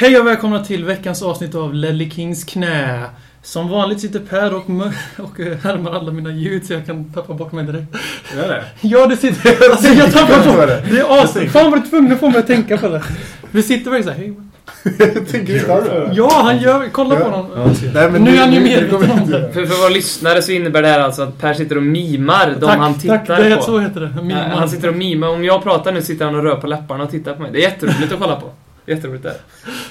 [0.00, 3.04] Hej och välkomna till veckans avsnitt av Lelly Kings knä.
[3.42, 7.12] Som vanligt sitter Per och, mö- och eh, härmar alla mina ljud så jag kan
[7.12, 7.96] tappa bort mig direkt.
[8.36, 8.64] Gör det?
[8.80, 9.70] Ja, det sitter...
[9.70, 10.66] Alltså, jag tappar på bort...
[10.66, 10.84] det.
[10.90, 11.52] Det är as...
[11.52, 13.02] Fan vad du tvungen att få mig att tänka på det.
[13.50, 15.24] Vi sitter verkligen såhär, hej.
[15.30, 16.10] Tänker han det?
[16.14, 16.88] Ja, han gör...
[16.92, 17.74] Kolla på honom.
[17.94, 19.52] Nej, men Nu är han ju medveten om inte det.
[19.52, 22.66] För, för våra lyssnare så innebär det här alltså att Per sitter och mimar de
[22.66, 23.38] han Tack, tittar tack.
[23.38, 23.62] Det är på.
[23.62, 24.22] så heter det.
[24.22, 24.32] Man.
[24.32, 25.28] han sitter och mimar.
[25.28, 27.50] Om jag pratar nu sitter han och rör på läpparna och tittar på mig.
[27.52, 28.50] Det är jätteroligt att kolla på.
[28.88, 29.40] Jätteroligt är det.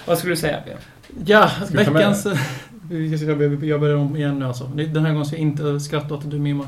[0.05, 0.77] Vad skulle du säga Björn?
[1.25, 2.21] Ja, Ska veckans...
[2.21, 4.63] Ska- Jag börjar om igen nu alltså.
[4.63, 6.67] Den här gången ska jag inte skratta åt att du mimar.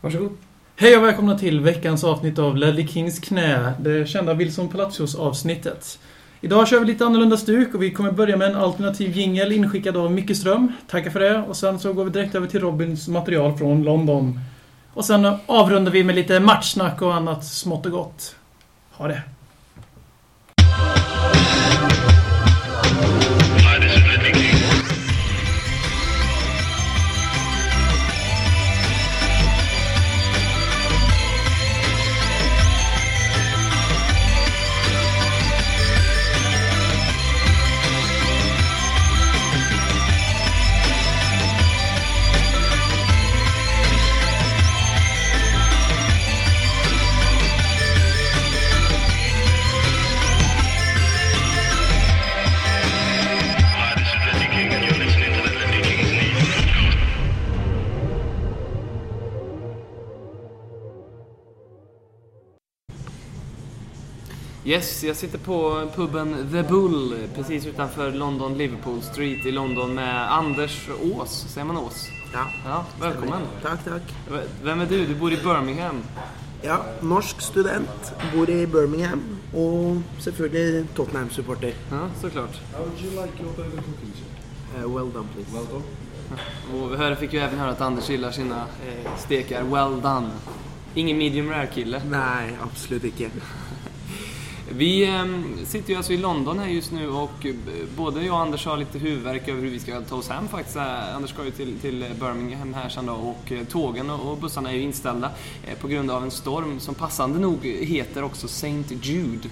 [0.00, 0.36] Varsågod.
[0.76, 5.98] Hej och välkomna till veckans avsnitt av Ledley Kings knä, det kända Wilson Palacios avsnittet.
[6.40, 9.96] Idag kör vi lite annorlunda stuk och vi kommer börja med en alternativ jingel inskickad
[9.96, 10.72] av Micke Ström.
[10.88, 11.38] Tackar för det.
[11.38, 14.40] Och sen så går vi direkt över till Robins material från London.
[14.94, 18.36] Och sen avrundar vi med lite matchsnack och annat smått och gott.
[18.90, 19.22] Ha det!
[22.84, 23.41] Thank you.
[64.64, 70.32] Yes, jag sitter på puben The Bull precis utanför London Liverpool Street i London med
[70.32, 71.46] Anders Ås.
[71.48, 72.08] Säger man Ås?
[72.32, 72.46] Ja.
[72.64, 73.42] Ja, välkommen.
[73.62, 74.02] Tack, tack.
[74.62, 75.06] Vem är du?
[75.06, 76.02] Du bor i Birmingham.
[76.62, 81.72] Ja, norsk student, bor i Birmingham og selvfølgelig Tottenham-supporter.
[81.90, 82.60] Ja, såklart.
[82.72, 84.84] How would you like your burger cooking, sir?
[84.84, 85.52] Uh, well done, please.
[85.52, 85.84] Well done.
[86.72, 90.30] Och vi hör, fick ju även höra att Anders gillar sina eh, stekar well done.
[90.94, 92.02] Ingen medium rare-kille.
[92.10, 93.30] Nei, absolutt ikke.
[94.74, 97.54] Vi ehm, sitter ju alltså i London här just nu och eh,
[97.96, 100.76] både jag och Anders har lite huvudvärk över hur vi ska ta oss hem faktiskt.
[100.76, 104.70] Eh, Anders ska ju till, till eh, Birmingham här sen då och tågen och, bussarna
[104.70, 105.30] är ju inställda
[105.80, 108.84] på grund av en storm som passande nog heter också St.
[109.02, 109.48] Jude.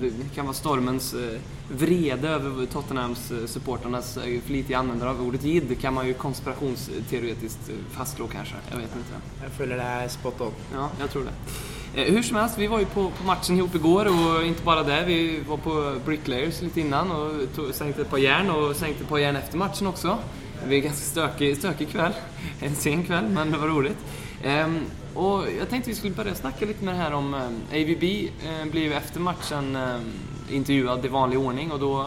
[0.00, 5.44] Det kan vara stormens eh, vrede över Tottenhams eh, supporternas eh, flitiga användare av ordet
[5.44, 8.54] jid kan man ju konspirationsteoretiskt fastslå kanske.
[8.70, 9.20] Jag vet inte.
[9.42, 10.52] Jeg føler det er spot on.
[10.72, 11.32] Ja, jag tror det.
[11.94, 15.04] Hur som helst, vi var ju på, på matchen ihop igår och inte bara det,
[15.06, 19.08] vi var på Bricklayers lite innan och tog, sänkte ett par järn och sänkte ett
[19.08, 20.18] par järn efter matchen också.
[20.60, 22.12] Det blev en ganska stökig, stökig kväll.
[22.60, 23.98] En sen kväll, men det var roligt.
[24.42, 24.80] Ehm,
[25.14, 28.02] och jag tänkte vi skulle börja snacka lite med det här om ehm, ABB
[28.44, 30.00] eh, blev ju efter matchen ehm,
[30.50, 32.06] intervjuad i vanlig ordning och då eh,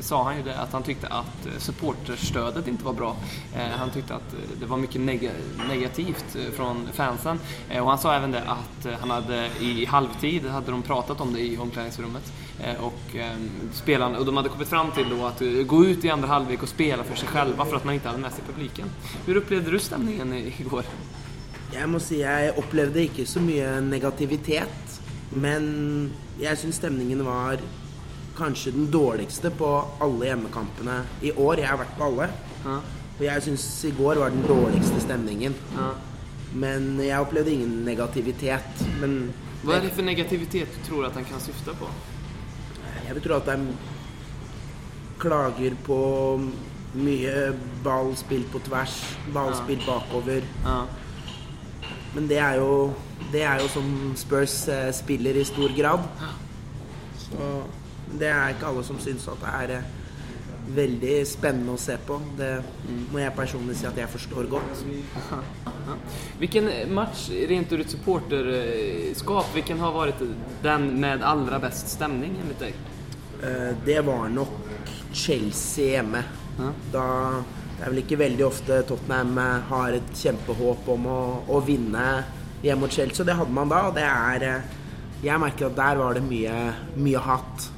[0.00, 3.16] sa han ju det att han tyckte att eh, supporterstödet inte var bra.
[3.56, 5.30] Eh, Han tyckte att eh, det var mycket neg
[5.68, 7.40] negativt från fansen.
[7.70, 11.32] Eh, Och han sa även det att han hade i halvtid hade de pratat om
[11.32, 12.32] det i omklädningsrummet.
[12.64, 13.36] Eh, Och, eh,
[13.72, 16.68] spelarna, och de hade kommit fram till då att gå ut i andra halvlek och
[16.68, 18.90] spela för sig själva för att man inte hade med sig publiken.
[19.26, 20.84] Hur upplevde du stämningen igår?
[21.72, 25.00] Jeg må si jeg opplevde ikke så mye negativitet,
[25.36, 27.60] men jeg syns stemningen var
[28.38, 29.68] kanskje den dårligste på
[30.00, 31.58] alle hjemmekampene i år.
[31.60, 32.28] Jeg har vært på alle.
[32.64, 32.78] Ja,
[33.18, 35.54] Og jeg syns i går var den dårligste stemningen.
[35.76, 35.90] ja.
[36.54, 38.84] Men jeg opplevde ingen negativitet.
[39.00, 41.86] Men Vad är det för negativitet du tror att han kan syfta på?
[43.06, 43.66] Jeg vil tro at er
[45.18, 45.98] klager på
[46.94, 47.52] mye
[47.84, 48.96] ball spilt på tvers,
[49.34, 50.42] ball spilt bakover.
[50.64, 50.86] Ja.
[52.14, 52.94] Men det er jo,
[53.32, 56.06] det er jo som Spurs eh, spiller i stor grad.
[57.18, 57.48] Så
[58.18, 59.88] det er ikke alle som syns at det er eh,
[60.78, 62.16] veldig spennende å se på.
[62.38, 62.50] Det
[63.12, 64.82] må jeg personlig si at jeg forstår godt.
[66.40, 70.20] Vilken match, rent ur ett supporterskap, vilken har varit
[70.64, 72.74] den med allra bäst stämning enligt dig?
[73.42, 76.24] Eh, Det var nok Chelsea hjemme.
[76.58, 76.72] Ja.
[76.92, 77.06] Da
[77.78, 79.36] Det er vel ikke veldig ofte Tottenham
[79.70, 82.06] har et kjempehåp om å, å vinne
[82.64, 83.26] hjemme mot Chelsea.
[83.26, 84.76] Det hadde man da, og det er eh,
[85.22, 86.56] Jeg merker at der var det mye,
[86.98, 87.68] mye hat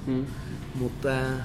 [0.80, 1.36] mot, eh,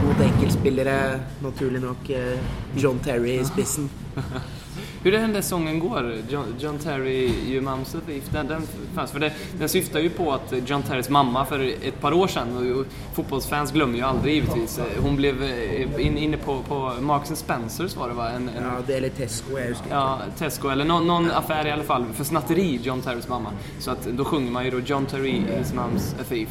[0.00, 0.96] mot enkeltspillere.
[1.44, 2.40] Naturlig nok eh,
[2.76, 3.90] John Terry i spissen.
[5.02, 6.14] Hur är den där sången går?
[6.28, 8.24] John, John Terry, You Mom's a Thief.
[8.32, 8.62] Den, den
[8.94, 12.26] fanns, för det, den syftar ju på att John Terrys mamma för ett par år
[12.26, 12.86] sedan, och,
[13.16, 18.08] fotbollsfans glömmer ju aldrig givetvis, hon blev eh, in, inne på, på Marks Spencers var
[18.08, 18.30] det va?
[18.30, 19.88] En, en, Ja, det eller Tesco, ikke.
[19.90, 23.50] Ja, Tesco eller någon, någon affär i alla fall för snatteri, John Terrys mamma.
[23.78, 26.48] Så att då sjunger man ju då John Terry, his mom's a thief.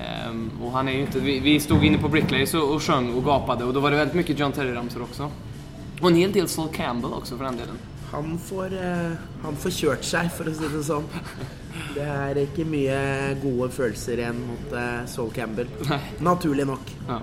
[0.00, 3.14] Ehm, och han är ju inte, vi, vi stod inne på Bricklayers och, och sjöng
[3.14, 5.30] och gapade och då var det väldigt mycket John Terry-ramsor också.
[6.00, 7.78] Och en hel del Sol Campbell också för den delen.
[8.12, 9.12] Han får, eh,
[9.42, 11.04] han får kjørt seg, for å si det sånn.
[11.94, 12.96] Det er ikke mye
[13.42, 15.68] gode følelser igjen mot eh, Sol Campbell.
[16.18, 16.90] Naturlig nok.
[17.08, 17.20] Ja.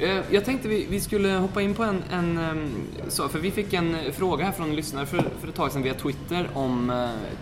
[0.00, 2.70] Eh, Jag tänkte vi, vi skulle hoppa in på en, en ehm,
[3.08, 5.82] så, för vi fick en fråga här från en lyssnare för, för ett tag sedan
[5.82, 6.92] via Twitter om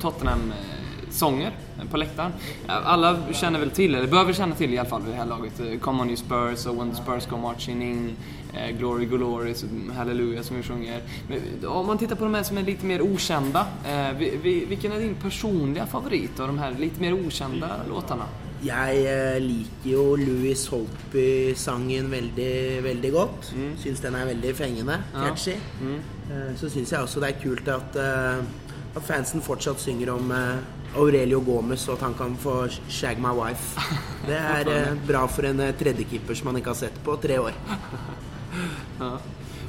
[0.01, 1.53] Tottenham-sånger
[1.91, 2.33] på läktaren.
[2.67, 5.81] Alla känner väl till, eller väl känna till i alla fall vid det här laget,
[5.81, 8.17] Come On You Spurs och When the Spurs Go Marching In,
[8.79, 9.55] Glory Glory,
[9.97, 11.01] Hallelujah som vi sjunger.
[11.29, 14.65] Men om man tittar på de här som är lite mer okända, eh, vi- vi-
[14.65, 18.25] vilken är din personliga favorit av de här lite mer okända låtarna?
[18.63, 18.97] Jeg
[19.35, 23.53] eh, liker jo Louis Holtby-sangen veldig, veldig godt.
[23.83, 24.99] Syns den er veldig fengende.
[25.15, 25.29] Ja.
[25.29, 25.53] Catchy.
[25.53, 28.45] Eh, Så syns jeg også det er kult at, eh,
[28.97, 30.57] at fansen fortsatt synger om eh,
[30.97, 33.79] Aurelio Gomez, og at han kan få 'shag my wife'.
[34.27, 37.39] Det er eh, bra for en eh, tredjekeeper som man ikke har sett på tre
[37.39, 37.53] år.
[38.99, 39.19] Ja.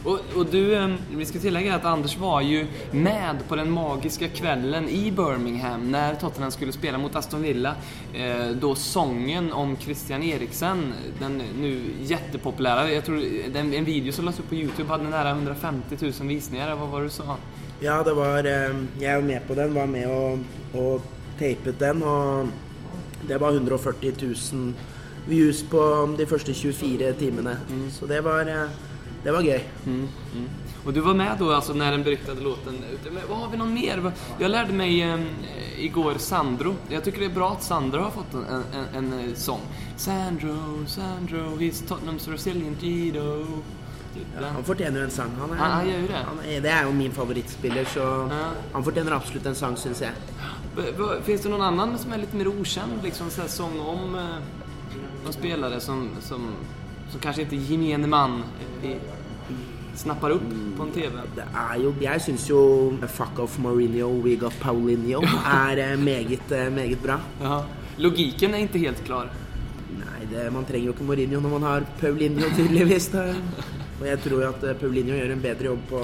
[0.03, 4.89] Och, och du, vi ska tillägga att Anders var ju med på den magiska kvällen
[4.89, 7.75] i Birmingham när Tottenham skulle spela mot Aston Villa.
[8.13, 14.25] Eh, då sången om Christian Eriksen, den nu jättepopulära, jag tror den, en video som
[14.25, 17.35] lades upp på Youtube hade nära 150 000 visningar, vad var det du sa?
[17.79, 18.43] Ja, det var
[18.99, 20.39] Jag var med på den, var med och,
[20.81, 21.01] och
[21.39, 22.47] tejpade den, och
[23.27, 24.13] det var 140
[24.53, 24.73] 000
[25.29, 25.81] views på
[26.17, 27.57] de første 24 timene.
[27.91, 28.69] Så det var, eh,
[29.23, 29.61] det var gøy.
[30.85, 32.77] Och du var med då alltså när den beryktade låten.
[33.11, 34.11] Men vad har vi någon mer?
[34.39, 35.19] Jag lärde mig eh,
[35.85, 36.75] igår Sandro.
[36.89, 38.43] Jag tycker det är bra att Sandro har fått en,
[38.73, 39.59] en, en, en sång.
[39.97, 43.45] Sandro, Sandro, he's Tottenham's resilient Guido.
[44.15, 44.43] Typ den.
[44.53, 45.29] Han fortjener en sang.
[45.39, 46.13] Han er, Han- han det.
[46.27, 47.99] Han er, det er jo min favorittspiller, så
[48.31, 48.49] Ja.
[48.73, 52.47] han fortjener absolutt en sang, syns v- Finns det någon annan som är lite mer
[52.47, 52.91] okänd?
[53.03, 54.15] Liksom så här sång om
[55.23, 56.55] någon spelare som, som,
[57.11, 58.43] som kanske inte gemene man
[58.83, 58.97] eh,
[59.95, 61.21] snappar upp på en TV?
[61.35, 62.61] Det er jo Jeg syns jo
[63.07, 67.19] Fuck Off Mourinho, We Got Paulinho er eh, meget, eh, meget bra.
[67.41, 67.65] Ja.
[67.97, 69.29] Logiken är inte helt klar.
[69.91, 73.11] Nei, det, man trenger jo ikke Mourinho når man har Paulinho, tydeligvis.
[73.99, 76.03] Og jeg tror jo at eh, Paulinho gjør en bedre jobb på,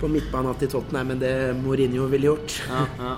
[0.00, 2.62] på midtbanen til Tottenham enn det Mourinho ville gjort.
[2.70, 3.16] Ja, ja.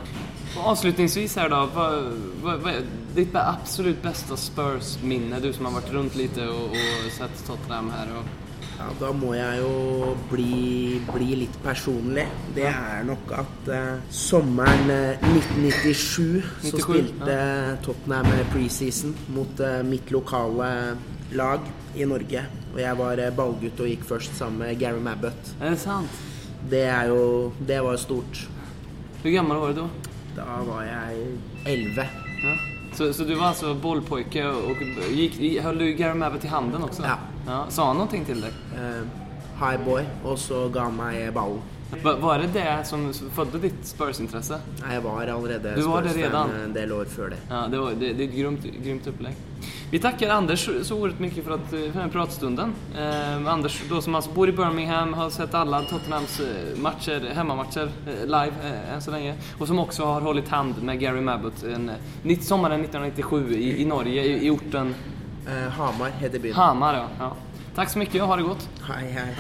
[0.56, 2.05] Och avslutningsvis här då, vad,
[2.43, 2.82] vad, vad är
[3.15, 5.41] ditt absolut bästa Spurs-minne?
[5.41, 8.06] Du som har varit runt lite och, och sett Tottenham här.
[8.19, 8.25] Och,
[8.81, 12.25] Ja, Da må jeg jo bli, bli litt personlig.
[12.56, 17.37] Det er nok at eh, sommeren eh, 1997 så 97, spilte
[17.85, 20.71] Tottenham preseason mot eh, mitt lokale
[21.37, 22.47] lag i Norge.
[22.73, 25.55] Og jeg var eh, ballgutt og gikk først sammen med Gary Mabbott.
[25.61, 26.11] är det sant?
[26.69, 28.49] Det er jo Det var stort.
[29.23, 29.89] Hur gammal var du då?
[30.37, 31.27] Da var jeg
[31.65, 32.07] 11.
[32.43, 32.57] Ja.
[32.93, 34.77] Så, så du var alltså bollpojke och
[35.11, 37.03] gick, höll du Gary Mabbott i handen också?
[37.03, 37.19] Ja.
[37.47, 37.67] ja.
[37.69, 38.51] Sa han någonting till dig?
[38.77, 39.03] Eh,
[39.69, 41.61] high boy, og så ga han meg ballen.
[42.03, 44.61] Va, var det det som födde ditt Spurs-intresse?
[44.91, 46.51] Jeg var allerede Du var det Spurs-fan redan?
[46.65, 47.39] en del år før det.
[47.49, 49.35] Ja, det, var, det, det är ett grymt, grymt upplägg.
[49.91, 52.75] Vi tackar Anders så- oerhört mycket för, att, för den här pratstunden.
[52.99, 57.91] Eh, Anders då som alltså bor i Birmingham, har sett alla Tottenhams eh, matcher, hemmamatcher
[58.07, 59.35] eh, live eh, än så länge.
[59.59, 61.91] Och som också har hållit hand med Gary Mabbott en,
[62.25, 64.95] eh, sommaren 1997 i, i Norge, i, i orten
[65.47, 66.55] Eh, Hamar heter byen.
[66.55, 66.95] Hamar.
[66.95, 67.07] Ja.
[67.19, 67.37] Ja.
[67.75, 68.69] Tack så mycket och ha det gott.
[68.83, 69.35] Hei, hei.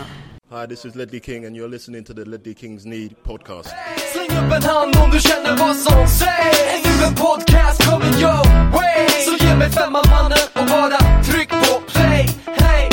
[0.52, 3.68] Hi, this is Ledley King, and you're listening to the Ledley Kings Need podcast.
[4.12, 8.72] Släng upp en hand om du känner vad som sägs Är en podcast coming your
[8.72, 12.88] way Så ge mig femman mannen och bara tryck på play Hey!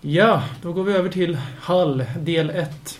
[0.00, 2.98] Ja, då går vi över till Hall, del 1.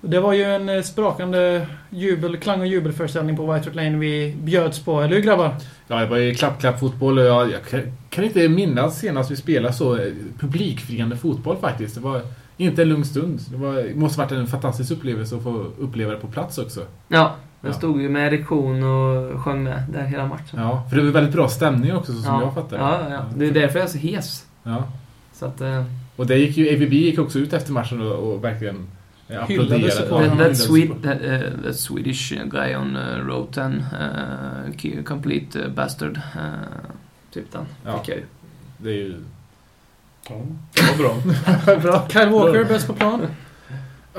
[0.00, 4.36] Det var ju en eh, sprakande jubel, klang och jubelföreställning på White Hart Lane vi
[4.42, 5.56] bjöds på, eller hur grabbar?
[5.88, 9.74] Ja, det var ju klapp-klapp-fotboll och jag, jag kan, kan inte minnas senast vi spelade
[9.74, 11.94] så eh, publikfriande fotboll faktiskt.
[11.94, 12.22] Det var
[12.56, 13.40] inte en lugn stund.
[13.50, 16.80] Det, var, det måste varit en fantastisk upplevelse att få uppleva det på plats också.
[17.08, 17.74] Ja, jag Ja.
[17.74, 20.60] stod ju med erektion och sjöng med där hela matchen.
[20.60, 23.24] Ja, för det var väldigt bra stämning också så som jag fattar ja, ja, ja.
[23.36, 24.46] Det är därför jag är så hes.
[24.62, 24.84] Ja.
[25.32, 25.60] Så att...
[25.60, 25.84] eh,
[26.16, 28.86] Och det gick ju, AVB gick också ut efter matchen och, och verkligen
[29.28, 29.84] eh, applåderade.
[30.10, 30.56] Ja, That,
[31.02, 33.62] that, that, uh, that Swedish guy on uh, row 10,
[34.98, 36.16] uh, complete uh, bastard.
[36.16, 36.42] Uh,
[37.32, 37.66] typ den.
[37.84, 37.98] Ja.
[37.98, 38.24] Fick jag ju.
[38.78, 39.14] Det är ju...
[40.28, 40.34] Ja,
[40.74, 41.76] det var bra.
[41.82, 42.08] Bra.
[42.08, 43.26] Kyle Walker, bäst på plan.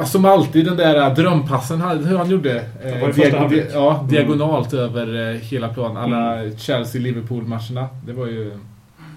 [0.06, 2.66] Som alltid den där äh, drömpassen han- hur han gjorde.
[2.84, 3.68] Eh, var i första halvlek.
[3.68, 5.98] di- ja, diagonalt över eh, hela planen.
[5.98, 7.88] Alla Chelsea-Liverpool-matcherna.
[8.06, 8.58] Det var ju...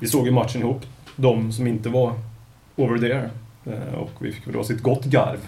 [0.00, 0.82] Vi såg ju matchen ihop,
[1.16, 2.12] de som inte var
[2.76, 3.30] over there.
[3.66, 5.38] Eh, Och vi fick väl ha sitt gott garv.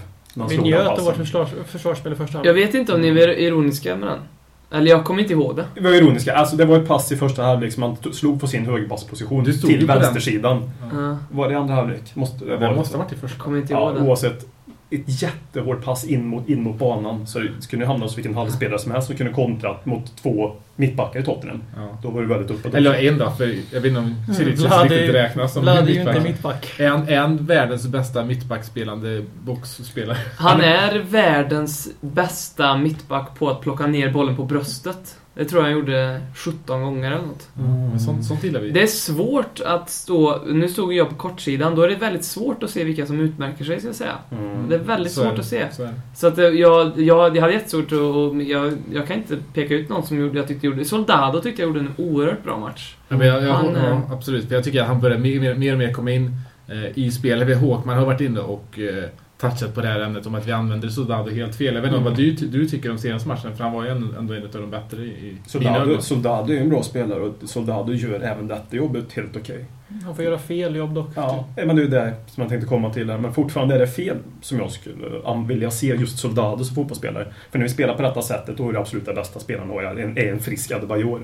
[0.48, 2.68] Vi njöt av vårt försvars, försvarsspel i första Jag halvlek.
[2.68, 4.18] vet inte om ni är ironiska med den.
[4.72, 5.64] Eller jag kommer inte ihåg det.
[5.74, 6.34] Det var ironiska.
[6.34, 9.86] Alltså det var ett pass i första halvlek som han slog på sin högerpassposition till
[9.86, 10.70] vänstersidan.
[10.92, 11.16] Ja.
[11.30, 12.02] Var det andra halvlek?
[12.14, 13.38] Måste det måste ha varit i första.
[13.42, 14.08] kommer inte Ja, ihåg det.
[14.08, 14.46] oavsett.
[14.90, 17.26] Ett jättehårt pass in mot, in mot banan.
[17.26, 21.20] Så det skulle hamna hos vilken halvspelare som helst som kunde kontra mot två mittbackar
[21.20, 21.62] i Tottenham.
[21.76, 21.98] Ja.
[22.02, 22.74] Då var det väldigt uppåt.
[22.74, 24.44] Eller en då, för jag vet inte om är-
[24.88, 26.16] riktigt räknas som Vlad är ju mittback.
[26.16, 26.72] inte mittback.
[26.78, 30.16] Är han, är han världens bästa mittbackspelande boxspelare?
[30.36, 35.16] Han är världens bästa mittback på att plocka ner bollen på bröstet.
[35.40, 37.48] Det tror jag han gjorde 17 gånger eller något.
[37.90, 38.70] Men sånt, sånt gillar vi.
[38.70, 40.38] Det är svårt att stå...
[40.46, 41.74] Nu stod jag på kortsidan.
[41.74, 44.14] Då är det väldigt svårt att se vilka som utmärker sig, ska jag säga.
[44.30, 44.68] Mm.
[44.68, 45.40] Det är väldigt Så är svårt det.
[45.40, 45.66] att se.
[45.72, 45.94] Så är.
[46.14, 47.92] Så att eh, jag, jag, jag hade jättesvårt att...
[47.92, 50.84] och Jag, jag kan inte peka ut någon som gjorde, jag tyckte gjorde...
[50.84, 52.96] Soldado tyckte jag gjorde en oerhört bra match.
[53.08, 54.48] Ja, men jag, jag, Han, ja, eh, absolut.
[54.48, 56.36] För jag tycker att han börjar mer, mer, mer och mer komma in
[56.68, 57.58] eh, i spelet.
[57.58, 59.04] Håkman har varit inne och eh,
[59.40, 61.74] touchat på det här ämnet om att vi använder Soldado helt fel.
[61.74, 62.04] Jag vet inte Mm.
[62.04, 64.70] vad du, du tycker om senaste matchen, för han var ju ändå en av de
[64.70, 66.00] bättre i, Soldado.
[66.00, 69.64] Soldado är ju en bra spelare och Soldado gör även detta jobbet helt okej.
[70.04, 71.08] Han får göra fel jobb dock.
[71.14, 73.18] Ja, men det är det som jag tänkte komma till här.
[73.18, 77.26] Men fortfarande är det fel som jag skulle vilja se just Soldado som fotbollsspelare.
[77.50, 79.82] För när vi spelar på detta sättet då är det absolut det bästa spelaren och
[79.82, 81.20] är en, är en frisk Adebayor.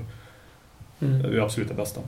[0.98, 1.06] Det
[1.36, 2.00] är absolut det bästa.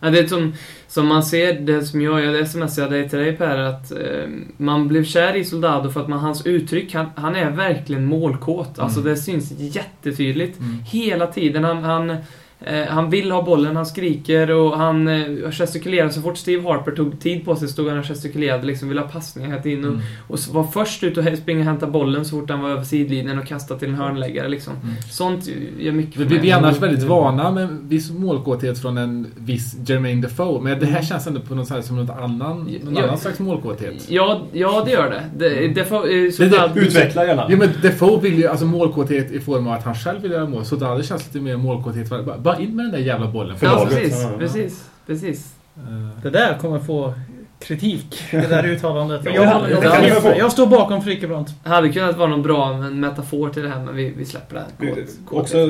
[0.00, 0.52] Ja, det är som,
[0.88, 4.88] som man ser, det som jag, jag smsade dig till dig Per, att eh, man
[4.88, 8.78] blev kär i Soldado för att man, hans uttryck, han, han är verkligen målkåt.
[8.78, 9.10] Alltså Mm.
[9.10, 10.60] det syns jättetydligt.
[10.60, 10.78] Mm.
[10.82, 11.64] Hela tiden.
[11.64, 12.16] Han, han,
[12.60, 16.08] eh, han vill ha bollen, han skriker och han eh, gestikulerar.
[16.08, 19.08] Så fort Steve Harper tog tid på sig stod han och gestikulerade, liksom ville ha
[19.08, 19.84] passningar hela tiden.
[19.84, 20.02] Och, Mm.
[20.28, 22.84] och så var först ut och springa och hämta bollen så fort han var över
[22.84, 24.72] sidlinjen och kastade till en hörnläggare liksom.
[24.82, 24.94] Mm.
[25.10, 25.48] Sånt
[25.78, 26.50] gör mycket för Vi, vi mig.
[26.50, 31.02] är annars väldigt vana med viss målkåthet från en viss Jermaine Defoe, men det här
[31.02, 33.02] känns ändå på något sätt som något annan, någon Ja.
[33.02, 34.06] annan slags målkåthet.
[34.08, 35.48] Ja, ja, det gör det.
[35.48, 37.46] det, det, får, eh, så Det- det- Utveckla gärna.
[37.48, 40.46] Jo men Defoe vill ju, alltså målkåthet i form av att han själv vill göra
[40.46, 40.64] mål.
[40.64, 42.08] Så det känns lite mer målkåthet.
[42.10, 43.56] Bara, bara in med den där jävla bollen.
[43.58, 43.90] För Ja, laget.
[43.98, 44.22] precis.
[44.22, 44.38] Ja, ja.
[44.38, 44.84] Precis.
[45.06, 45.54] Precis.
[45.76, 47.14] Eh, Det där kommer få
[47.60, 49.20] kritik, det där uttalandet.
[49.24, 51.48] Ja, jag, det jag, jag, jag står bakom Frikebrant.
[51.64, 54.60] Hade kunnat vara någon bra en metafor till det här, men vi, vi släpper det.
[54.86, 54.94] här.
[55.26, 55.40] Kåt.
[55.40, 55.66] Också,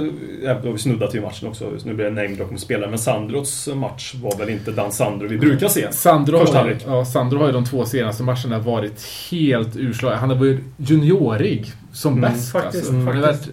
[0.63, 4.15] då vi snuddat till matchen också, nu blir det namedropp med spelare, men Sandros match
[4.15, 5.93] var väl inte den Sandro vi brukar se.
[5.93, 10.19] Sandro, har, ja, Sandro har ju de två senaste matcherna varit helt urslagen.
[10.19, 12.53] Han har varit juniorig som Mm, bäst.
[12.53, 13.23] faktiskt, alltså.
[13.23, 13.51] Faktiskt.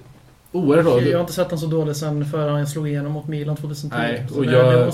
[0.55, 1.01] Oerhört bra.
[1.01, 3.97] Jag har inte sett honom så dålig sen förrän han slog igenom mot Milan 2010.
[3.97, 4.91] Nej, och jag-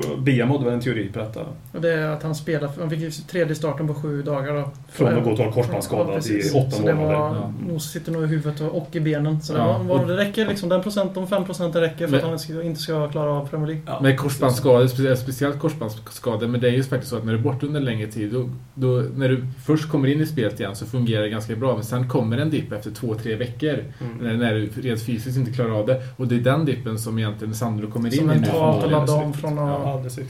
[0.00, 0.14] det var.
[0.14, 1.40] Och Bia hade väl en teori på detta.
[1.72, 4.70] Och det är att han spelar, han fick tredje starten på sju dagar då.
[4.88, 7.18] Från att gå till korsbandsskadad i åtta så det månader.
[7.18, 7.52] var, Ja.
[7.68, 9.40] nog sitter nog i huvudet och, och i benen.
[9.42, 12.06] Så det, Ja, var, var, och- det räcker liksom, den procent, de fem procenten räcker
[12.06, 13.82] för Men- att han inte ska klara av Premier League.
[13.86, 14.00] Ja.
[14.00, 17.42] Med korsbandsskador, speciellt, speciellt korsbandsskador, men det är ju faktiskt så att när du är
[17.42, 20.76] borta under en längre tid, då, då, när du först kommer in i spelet igen
[20.76, 23.70] så fungerar det ganska bra, men sen kommer en dipp efter två, tre veckor
[24.00, 24.16] Mm.
[24.20, 26.02] när, när du rent fysiskt inte klarar av det.
[26.16, 28.40] Och det är den dippen som egentligen Sandro kommer in Som i nu.
[28.40, 29.06] mentalt att förmodligen.
[29.06, 29.79] ladda om från att...
[29.84, 30.24] Ja, ser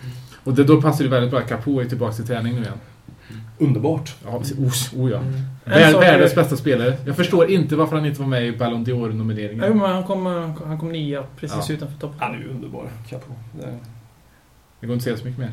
[0.45, 2.79] Och det, då passar det väldigt bra att Capo är tillbaka till träning nu igen.
[3.59, 4.15] Underbart.
[4.25, 5.21] Ja, oh, oh ja.
[5.65, 6.97] Vär, sak- världens bästa spelare.
[7.07, 9.75] Jag förstår inte varför han inte var med i Ballon Jo, d'Or-nomineringen.
[9.75, 10.27] men han kom,
[10.67, 11.75] han kom nia precis Ja.
[11.75, 12.19] utanför toppen.
[12.21, 13.33] Han är ju underbar, Capo.
[13.61, 13.79] Det,
[14.81, 15.53] Det går inte att säga så mycket mer.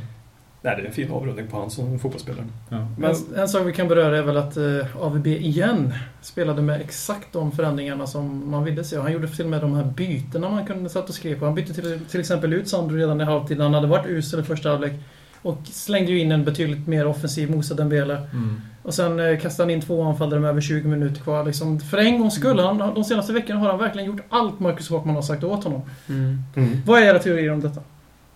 [0.67, 2.45] Nej, det är en fin avrundning på han som fotbollsspelare.
[2.69, 2.87] Ja.
[2.97, 6.81] Men, En, en sak vi kan beröra är väl att eh, AVB igen spelade med
[6.81, 8.97] exakt de förändringarna som man ville se.
[8.97, 11.45] Och han gjorde till och med de här bytena man kunde satt och skrev på.
[11.45, 13.59] Han bytte till, till exempel ut Sandro redan i halvtid.
[13.59, 14.93] Han hade varit usel i första halvlek.
[15.41, 18.15] Och slängde ju in en betydligt mer offensiv Moussa Dembele.
[18.15, 18.61] Mm.
[18.83, 21.45] Och sen eh, kastade han in två anfallare med över 20 minuter kvar.
[21.45, 24.89] Liksom, för en gångs skull, han, de senaste veckorna har han verkligen gjort allt Marcus
[24.89, 25.81] Håkman har sagt åt honom.
[26.09, 26.43] Mm.
[26.55, 26.81] mm.
[26.85, 27.81] Vad är era teorier om detta?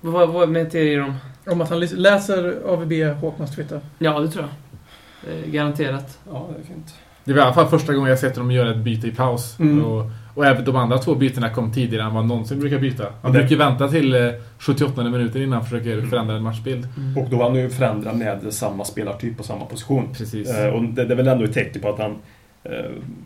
[0.01, 1.13] Vad, vad med teorier om?
[1.47, 2.91] Om att han läser AVB
[3.21, 3.79] Håkmans Twitter?
[3.99, 5.33] Ja, det tror jag.
[5.33, 6.19] Eh, garanterat.
[6.31, 6.93] Ja, det är fint.
[7.23, 9.59] Det var i alla fall första gången jag sett dem göra ett byte i paus.
[9.59, 9.85] Mm.
[9.85, 10.05] Och,
[10.35, 13.05] och även de andra två bytena kom tidigare än vad någonsin brukar byta.
[13.21, 16.87] Han Det- brukar vänta till eh, 78 minuter innan han försöker förändra en matchbild.
[17.17, 20.13] Och då var han ju förändrad med samma spelartyp och samma position.
[20.17, 20.49] Precis.
[20.57, 22.17] Eh, och det, det är väl ändå ett tecken på att han eh,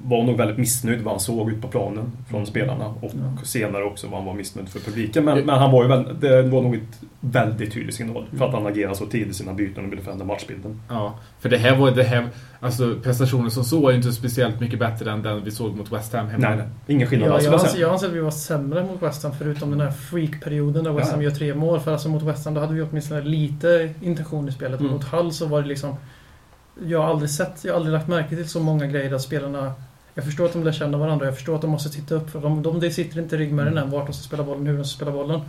[0.03, 2.85] var nog väldigt missnöjd vad han såg ut på planen från spelarna.
[2.87, 3.11] Och
[3.43, 5.25] senare också vad han var missnöjd för publiken.
[5.25, 8.53] Men, men han var ju väl, det var nog ett väldigt tydlig signal för att
[8.53, 10.81] han agerade så tidigt i sina byten och ville förändra matchbilden.
[10.89, 12.27] Ja, för det här var det här,
[12.59, 15.91] alltså prestationen som så var ju inte speciellt mycket bättre än den vi såg mot
[15.91, 16.47] West Ham hemma.
[16.47, 16.67] Nej, nej.
[16.87, 17.43] Ingen skillnad Ja, alls.
[17.45, 20.83] jag, anser, jag anser att vi var sämre mot West Ham förutom den här freak-perioden
[20.83, 21.29] där West Ham Ja.
[21.29, 21.79] gör tre mål.
[21.79, 24.79] För alltså mot West Ham då hade vi åtminstone lite intention i spelet.
[24.79, 24.91] Mm.
[24.91, 25.95] Mot Hull så var det liksom...
[26.84, 29.74] Jag har aldrig sett, jag har aldrig lagt märke till så många grejer där spelarna...
[30.13, 32.29] Jag förstår att de lär känna varandra, jag förstår att de måste titta upp.
[32.29, 34.77] För de, de, det sitter inte i ryggmärgen än vart de ska spela bollen, hur
[34.77, 35.41] de ska spela bollen.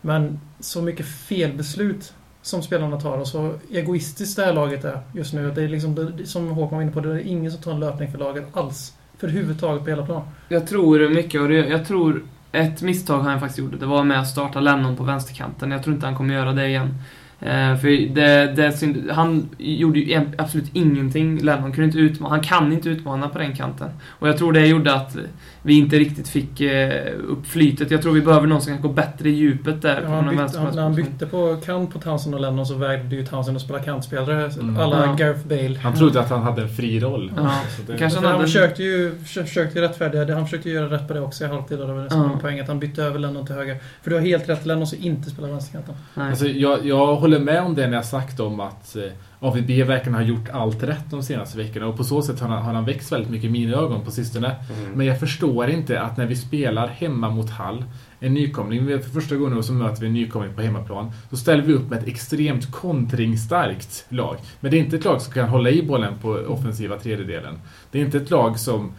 [0.00, 5.34] Men så mycket felbeslut som spelarna tar och så egoistiskt det här laget är just
[5.34, 5.50] nu.
[5.50, 8.12] Det är liksom, som Håkman var inne på, det är ingen som tar en löpning
[8.12, 8.92] för laget alls.
[9.18, 10.22] för huvudtaget på hela plan.
[10.48, 14.28] Jag tror mycket, och jag tror ett misstag han faktiskt gjorde, det var med att
[14.28, 15.70] starta Lennon på vänsterkanten.
[15.70, 16.94] Jag tror inte han kommer göra det igen.
[17.40, 21.38] Eh, för det, det, han gjorde ju absolut ingenting.
[21.38, 23.90] Lennon kunde inte utmana, han kan inte utmana på den kanten.
[24.08, 25.16] Och jag tror det gjorde att
[25.66, 27.90] vi inte riktigt fick eh, upp flytet.
[27.90, 29.94] Jag tror vi behöver någon som kan gå bättre i djupet där.
[30.00, 32.74] Ja, på han bytte, han, när han bytte på kant på Townsend och Lennon så
[32.74, 34.50] vägde ju Townsend att spela kantspelare.
[34.60, 34.76] Mm.
[34.76, 35.12] Alla Ja.
[35.14, 35.78] Gareth Bale.
[35.78, 37.32] Han trodde att han hade en fri roll.
[37.36, 37.50] Ja.
[37.76, 40.34] Så det, Kanske För han han hade- försökte ju försökte ju rättfärdiga det.
[40.34, 41.78] Han försökte göra rätt på det också i halvtid.
[41.78, 42.28] Det var det som Ja.
[42.28, 42.62] var poängen.
[42.62, 43.76] Att han bytte över Lennon till höger.
[44.02, 44.66] För du har helt rätt.
[44.66, 45.94] Lennon ska inte spela vänsterkanten.
[46.14, 49.02] Alltså, jag, jag håller med om det ni har sagt om att eh,
[49.40, 52.62] AVB verkligen har gjort allt rätt de senaste veckorna och på så sätt har han,
[52.62, 54.46] har han växt väldigt mycket i mina ögon på sistone.
[54.46, 54.92] Mm.
[54.92, 57.84] Men jag förstår inte att när vi spelar hemma mot Hall,
[58.20, 61.72] en nykomling, för första gången så möter vi en nykomling på hemmaplan, så ställer vi
[61.72, 64.36] upp med ett extremt kontringsstarkt lag.
[64.60, 67.58] Men det är inte ett lag som kan hålla i bollen på offensiva tredjedelen.
[67.90, 68.92] Det är inte ett lag som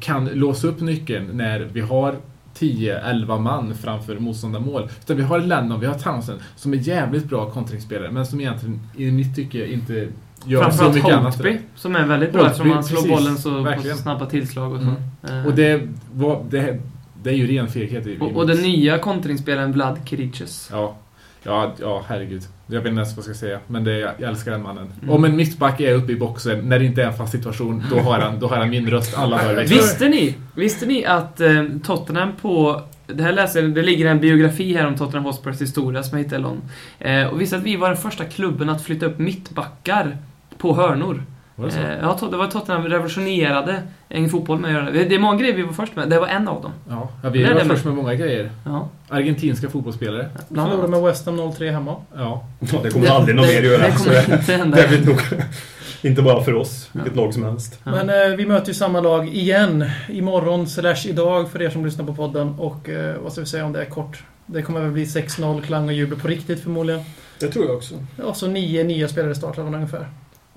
[0.00, 2.16] kan låsa upp nyckeln när vi har
[2.58, 4.88] 10-11 man framför motståndarmål.
[5.00, 8.80] Utan vi har Lennon, vi har Townsend som är jävligt bra kontringsspelare men som egentligen
[8.96, 10.08] i mitt tycke inte
[10.44, 11.34] gör så Framförallt mycket annat.
[11.34, 13.10] Holtby, som är väldigt bra Holtby, eftersom han slår precis.
[13.16, 13.96] bollen så, på Verkligen.
[13.96, 14.84] så snabba tillslag och så.
[14.84, 15.40] Mm.
[15.40, 16.78] Eh, Och det, var, det,
[17.22, 18.20] det är ju ren feghet.
[18.20, 20.68] och, och den nya kontringsspelaren Vlad Kiriches.
[20.72, 20.96] Ja,
[21.42, 22.42] ja, ja, herregud.
[22.72, 24.92] Jag vet inte ens vad jag ska säga, men det, jag älskar den mannen.
[25.02, 25.14] Mm.
[25.14, 27.98] Om en mittback är uppe i boxen när det inte är en fast situation, då
[27.98, 29.64] har han, då har han min röst alla veckan.
[29.64, 32.82] Visste ni, visste ni att eh, Tottenham på...
[33.06, 36.24] Det här läser jag, det ligger en biografi här om Tottenham Hotspurs historia som jag
[36.24, 36.56] hittade.
[36.98, 40.16] Eh, och visste att vi var den första klubben att flytta upp mittbackar
[40.58, 41.22] på hörnor.
[41.56, 41.78] Var det så?
[41.78, 45.04] Eh, ja, det var Tottenham revolutionerade en fotboll med att göra det.
[45.04, 46.72] Det är många grejer vi var först med, det var en av dem.
[46.88, 48.50] Ja, ja vi Det är var det först med många grejer.
[48.64, 50.28] Ja, Argentinska fotbollsspelare.
[50.48, 50.90] bland Förlorade annat.
[50.90, 51.96] med West Ham 0-3 hemma.
[52.16, 52.44] Ja.
[52.72, 53.86] Ja, det kommer aldrig någon mer göra.
[53.86, 54.76] Det kommer inte hända.
[54.76, 55.20] det blir nog
[56.02, 57.80] inte bara för oss, vilket lag som helst.
[57.84, 57.90] Ja.
[57.90, 62.04] Men eh, vi möter ju samma lag igen imorgon slash idag för er som lyssnar
[62.04, 62.54] på podden.
[62.58, 64.22] Och eh, vad ska vi säga om det är kort?
[64.46, 67.00] Det kommer väl bli 6-0 klang och jubel på riktigt förmodligen.
[67.38, 67.94] Det tror jag också.
[68.22, 70.08] Och så nio nya spelare i startelvan ungefär.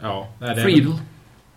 [0.02, 0.94] Ja, nej, det är- Friedel.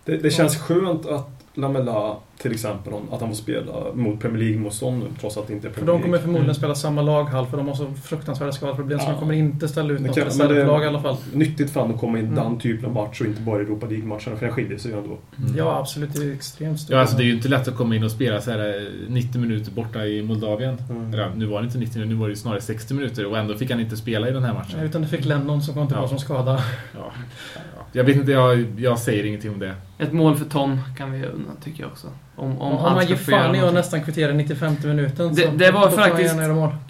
[0.05, 4.99] Det, det känns skönt att Lamela, till exempel, att han får spela mot Premier League-motstånd
[4.99, 6.21] nu, trots att det inte är För Premier de kommer League.
[6.21, 6.55] förmodligen Mm.
[6.55, 9.11] spela samma laghall för de har så fruktansvärda skadeproblem så Ja.
[9.11, 11.17] de kommer inte ställa ut något kan- reservlag i alla fall.
[11.33, 12.43] Nyttigt för att komma in i Mm.
[12.43, 14.97] den typen av match och inte bara i Europa League-matcherna, för den skiljer sig ju
[14.97, 15.17] ändå.
[15.37, 15.57] Mm.
[15.57, 16.13] Ja, absolut.
[16.13, 16.91] Det är extremt stort.
[16.93, 18.87] Ja, alltså det är ju inte lätt att komma in och spela så här eh,
[19.09, 20.77] 90 minuter borta i Moldavien.
[20.89, 21.13] Mm.
[21.13, 23.37] Eller, nu var det inte 90 minuter, nu var det ju snarare 60 minuter och
[23.37, 24.73] ändå fick han inte spela i den här matchen.
[24.77, 26.09] Nej, Utan det fick Lennon som kom tillbaka Ja.
[26.09, 26.63] som skada.
[26.95, 27.11] Ja.
[27.91, 27.99] Ja.
[27.99, 29.75] Jag vet inte, jag, jag säger ingenting om det.
[29.99, 32.07] Ett mål för Tom kan vi unna, tycker jag också.
[32.35, 35.51] Om, om, Om, han man ger fan i att nästan kvittera 95 minuten Det- så
[35.55, 36.35] det var faktiskt-.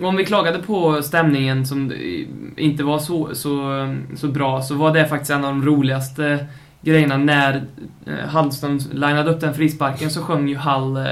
[0.02, 1.94] Om vi klagade på stämningen som
[2.58, 3.60] inte var så, så,
[4.16, 6.46] så bra, så var det faktiskt en av de roligaste
[6.82, 7.63] grejerna när
[8.06, 11.04] eh, Hallström linade upp den frisparken så sjöng ju Hall eh,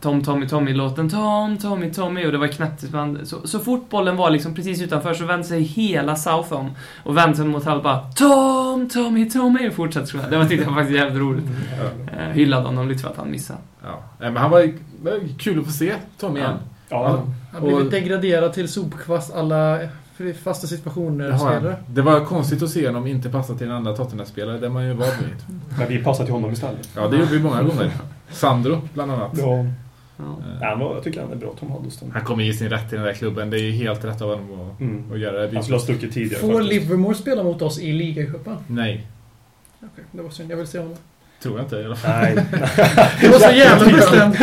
[0.00, 2.92] Tom Tommy Tommy-låten Tom Tommy Tommy och det var knäpptyst
[3.24, 6.70] så, så fort bollen var liksom precis utanför så vände sig hela South om
[7.04, 10.28] och vände sig mot Hall bara Tom Tommy Tommy och fortsatte sjunga.
[10.28, 11.44] Det var tyckte jag faktiskt jävligt roligt.
[12.18, 13.58] Eh, hyllade honom lite för att han missade.
[13.82, 14.02] Ja.
[14.18, 14.72] Men han var,
[15.38, 16.54] kul att få se Tom igen.
[16.88, 19.78] Ja, Han blivit Och- degraderad till sopkvast alla
[20.34, 21.76] fasta situationer spelare.
[21.86, 24.86] det var konstigt att se honom inte passa till en andra Tottenham-spelare, det är man
[24.86, 25.56] ju van vid.
[25.78, 26.88] men vi passar till honom istället.
[26.96, 27.90] Ja, det gjorde vi många gånger.
[28.30, 29.30] Sandro, bland annat.
[29.38, 29.64] Ja.
[30.60, 30.76] Ja.
[30.76, 32.10] Var, jag tycker han är bra, Tom Huddleston.
[32.14, 33.50] Han kommer i sin rätt i den där klubben.
[33.50, 35.12] Det är ju helt rätt av honom att, Mm.
[35.12, 35.54] att göra det.
[35.54, 36.72] Han skulle ha stuckit tidigare Får faktiskt.
[36.82, 38.56] Livermore spela mot oss i ligacupen?
[38.66, 39.06] Nej,
[39.78, 40.50] Okej, det var synd.
[40.50, 40.96] Jag vill se honom.
[41.42, 42.10] tror jag inte i alla fall.
[42.20, 42.34] Nej,
[43.20, 44.36] Det var så jävla bestämt.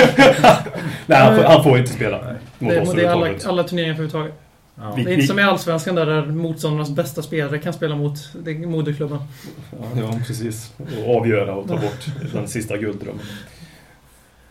[1.06, 2.18] Nej han, får, han får inte spela
[2.60, 3.46] mot Det, oss det är alla, överhuvudtaget.
[3.48, 4.34] alla turneringar överhuvudtaget.
[4.80, 4.94] Ja.
[4.96, 8.18] Det är inte som i Allsvenskan där, där motståndarnas bästa spelare kan spela mot
[8.66, 9.20] moderklubben.
[9.72, 10.74] Ja, ja, precis.
[10.78, 13.26] Och avgöra och ta bort den sista gulddrömmen.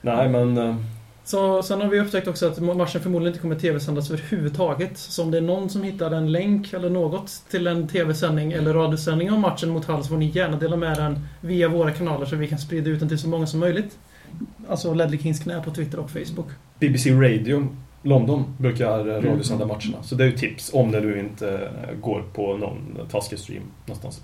[0.01, 0.59] Nej, men...
[0.59, 0.77] eh,
[1.25, 4.99] Så, sen har vi upptäckt också att matchen förmodligen inte kommer tv-sändas överhuvudtaget.
[4.99, 8.75] Så om det är någon som hittar en länk eller något till en tv-sändning eller
[8.75, 12.27] radiosändning av matchen mot Hall så får ni gärna dela med den via våra kanaler
[12.27, 13.99] så vi kan sprida ut den till så många som möjligt.
[14.69, 16.47] Alltså Ledley Kings knä på Twitter och Facebook.
[16.79, 20.03] BBC Radio London brukar eh, radiosända matcherna.
[20.03, 23.63] Så det är ju tips om det nu inte eh, går på någon taskig stream
[23.87, 24.23] någonstans.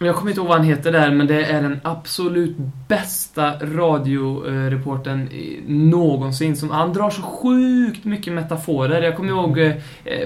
[0.00, 2.56] Jag kommer inte ihåg vad han heter där, men det är den absolut
[2.88, 6.56] bästa radioreporten i- någonsin.
[6.56, 9.02] Som, han drar så sjukt mycket metaforer.
[9.02, 9.72] Jag kommer ihåg eh,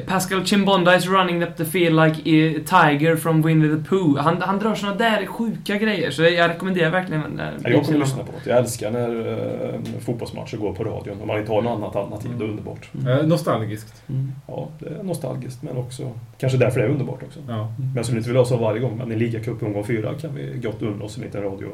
[0.07, 4.19] Pascal Chimbonda is running up the field like a tiger from Winnie the Pooh.
[4.19, 7.53] Han, han drar såna där sjuka grejer, så jag rekommenderar verkligen den där.
[7.65, 8.51] Ja, Jag kommer lyssna på det.
[8.51, 9.29] Jag älskar när
[9.75, 11.21] eh, fotbollsmatcher går på radion.
[11.21, 12.91] Om man inte har något annat alternativ, det är underbart.
[13.09, 14.03] Eh, nostalgiskt.
[14.09, 14.33] Mm.
[14.49, 16.11] Ja, det är nostalgiskt, men också...
[16.43, 17.41] Kanske därför det är underbart också.
[17.49, 17.75] Ja.
[17.79, 20.35] Men jag skulle inte vilja ha så varje gång, men i ligacup omgång fyra kan
[20.35, 21.69] vi gott unna oss en liten radio,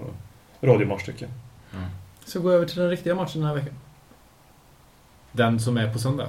[0.61, 1.83] radiomatch tycker jag.
[2.25, 3.75] Så gå över till den riktiga matchen den här veckan.
[5.33, 6.29] Den som är på söndag.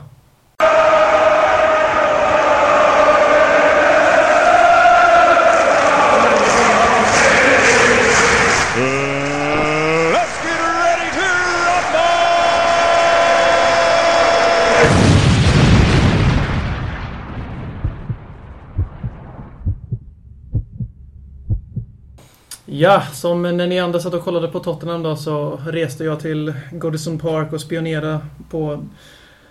[22.82, 26.54] Ja, som när ni andra satt och kollade på Tottenham då så reste jag till
[26.72, 28.86] Goodison Park och spionerade på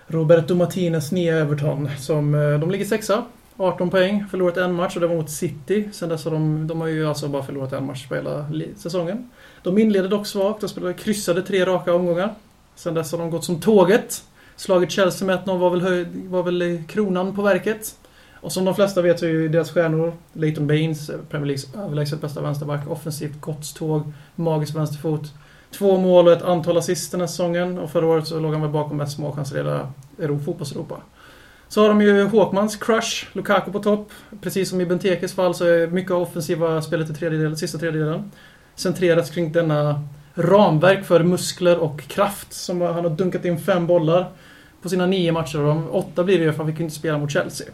[0.06, 1.90] Roberto Martinez nya Everton.
[1.98, 3.24] Som, eh, de ligger sexa.
[3.56, 5.88] 18 poäng, förlorat en match och det var mot City.
[5.92, 9.30] Sen dess har de, de har ju alltså bara förlorat en match på hela säsongen.
[9.62, 12.34] De inledde dock svagt och spelade kryssade tre raka omgångar.
[12.74, 14.22] Sen dess har de gått som tåget.
[14.56, 17.94] Slagit Chelsea med 1-0 var väl, var väl kronan på verket.
[18.40, 22.20] Och som de flesta vet så är ju deras stjärnor Leighton Baines, Premier Leagues överlägset
[22.20, 25.32] bästa vänsterback, offensivt godståg, magisk vänsterfot.
[25.70, 28.62] Två mål och ett antal assist den här säsongen och förra året så låg han
[28.62, 30.96] väl bakom mest småchanser i hela fotbolls-Europa.
[31.68, 34.10] Så har de ju Håkmans crush, Lukaku på topp.
[34.40, 38.30] Precis som i Bentekes fall så är mycket av offensiva spelet i tredjedelen, sista tredjedelen
[38.74, 42.52] Centrerat kring denna ramverk för muskler och kraft.
[42.52, 44.30] Som han har dunkat in fem bollar
[44.82, 45.58] på sina nio matcher.
[45.58, 47.66] Och de åtta blir det ju för han fick ju inte spela mot Chelsea.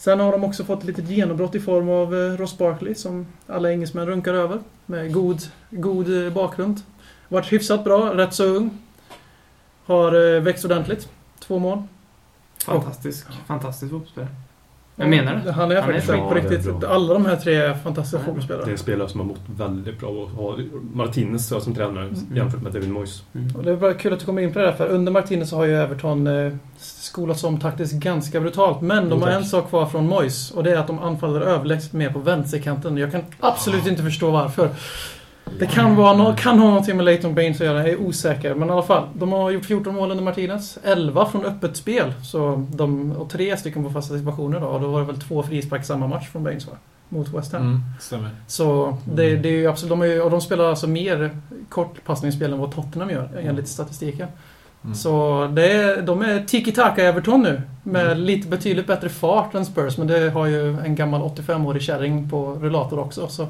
[0.00, 3.26] Sen har de också fått ett litet genombrott i form av eh, Ross Barkley som
[3.46, 4.60] alla engelsmän runkar över.
[4.86, 6.80] Med god, god eh, bakgrund.
[7.28, 8.78] Varit hyfsat bra, rätt så ung.
[9.84, 11.08] Har eh, växt ordentligt.
[11.38, 11.82] Två mål.
[12.64, 14.30] Fantastisk, fantastisk fotbollsspelare.
[14.96, 15.52] Jag menar det.
[15.52, 16.84] Han är Han faktiskt är på riktigt.
[16.84, 18.24] Alla de här tre är fantastiska Ja.
[18.24, 18.64] fotbollsspelare.
[18.64, 22.36] Det är en spelare som har mått väldigt bra och har Martinez som tränare Mm.
[22.36, 23.22] jämfört med David Moyes.
[23.56, 25.50] Och det är bara kul att du kommer in på det där, för under Martinez
[25.50, 28.80] så har ju Everton eh, skolats om taktiskt ganska brutalt.
[28.80, 31.40] Men de Jo, har en sak kvar från Moyes och det är att de anfaller
[31.40, 32.96] överlägset mer på vänsterkanten.
[32.96, 34.68] Jag kan absolut inte förstå varför.
[35.58, 38.54] Det kan, vara no kan ha någonting med Leighton Baines att göra, jag är osäker.
[38.54, 40.78] Men i alla fall, de har gjort 14 mål under Martinez.
[40.84, 42.12] 11 från öppet spel.
[42.22, 44.66] Så de, och tre stycken på fasta situationer då.
[44.66, 46.72] Och då var det väl två frispark samma match från Baines va?
[47.08, 47.62] Mot West Ham.
[47.62, 48.30] Mm, stämmer.
[48.46, 51.30] Så det, det är ju absolut, de är, och de spelar alltså mer
[51.68, 54.28] kortpassningsspel än vad Tottenham gör enligt statistiken.
[54.84, 54.94] Mm.
[54.94, 57.62] Så är, de är tiki-taka Everton nu.
[57.82, 59.98] Med lite betydligt bättre fart än Spurs.
[59.98, 63.28] Men det har ju en gammal 85-årig kärring på rullator också.
[63.28, 63.46] Så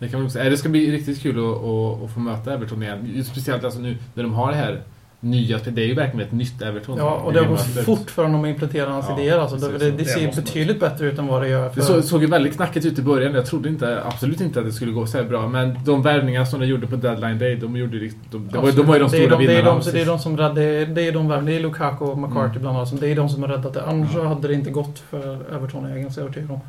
[0.00, 0.50] Det kan man också säga.
[0.50, 3.24] Det ska bli riktigt kul att, att, att få möta Everton igen.
[3.24, 4.80] Speciellt alltså nu när de har det här
[5.22, 5.58] nya.
[5.64, 6.98] Det är ju verkligen ett nytt Everton.
[6.98, 9.38] ja, och det har gått fort för dem att implementera hans Ja, idéer.
[9.38, 10.34] Alltså, det, det, det Det ser man.
[10.36, 11.76] betydligt bättre ut än vad det gör för...
[11.80, 13.34] Det så, såg ju väldigt knackigt ut i början.
[13.34, 15.48] Jag trodde inte, absolut inte att det skulle gå så här bra.
[15.48, 18.72] Men de värvningar som de gjorde på deadline day, de, gjorde, rikt- de, de, var,
[18.72, 19.80] de var ju de det är stora de, det är vinnarna.
[19.84, 21.50] de, det är de som räddade, det är, det är de värvningarna.
[21.50, 22.60] Det är Lukaku och McCarthy Mm.
[22.62, 23.00] bland annat.
[23.00, 23.82] Det är de som har räddat det.
[23.86, 26.60] Annars hade det inte gått för Everton, är jag ganska övertygad om.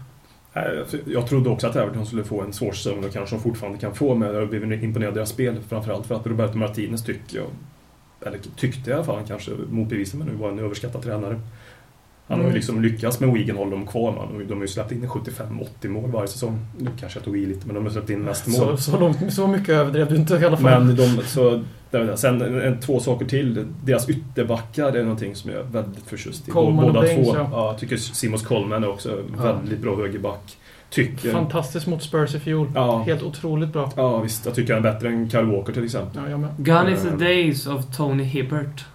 [0.53, 0.63] Eh,
[1.05, 3.95] jag trodde också att Everton skulle få en svår säsong och kanske de fortfarande kan
[3.95, 5.59] få, men jag har blivit imponerad av deras spel.
[5.69, 7.47] Framförallt för att Roberto Martinez tycker jag,
[8.25, 11.39] eller tyckte i alla fall, han kanske motbevisar mig nu, var en överskattad tränare.
[12.31, 12.55] Han har ju Mm.
[12.55, 14.11] liksom lyckats med Wigan hålla dem kvar.
[14.15, 14.47] Man.
[14.47, 16.59] De har ju släppt in 75-80 mål varje säsong.
[16.77, 18.77] Nu kanske jag tog i lite, men de har släppt in mest mål.
[18.77, 20.83] Så, så, långt, så mycket överdrev du inte i alla fall.
[20.83, 22.17] Men de, så, det är det.
[22.17, 23.65] sen en, en, två saker till.
[23.83, 26.51] Deras ytterbackar är någonting som jag är väldigt förtjust i.
[26.51, 27.35] Coleman och Båda Baines, två.
[27.37, 27.49] ja.
[27.51, 29.43] Ja, jag tycker Simons Coleman är också Ja.
[29.43, 30.57] väldigt bra högerback.
[30.89, 31.31] Tycker...
[31.31, 32.71] Fantastiskt mot Spurs i fjol.
[32.75, 33.03] Ja.
[33.05, 33.91] Helt otroligt bra.
[33.95, 34.45] Ja, visst.
[34.45, 36.21] Jag tycker han är bättre än Kyle Walker till exempel.
[36.23, 36.49] Ja, jag med.
[36.57, 38.85] Gone is the days of Tony Hibbert.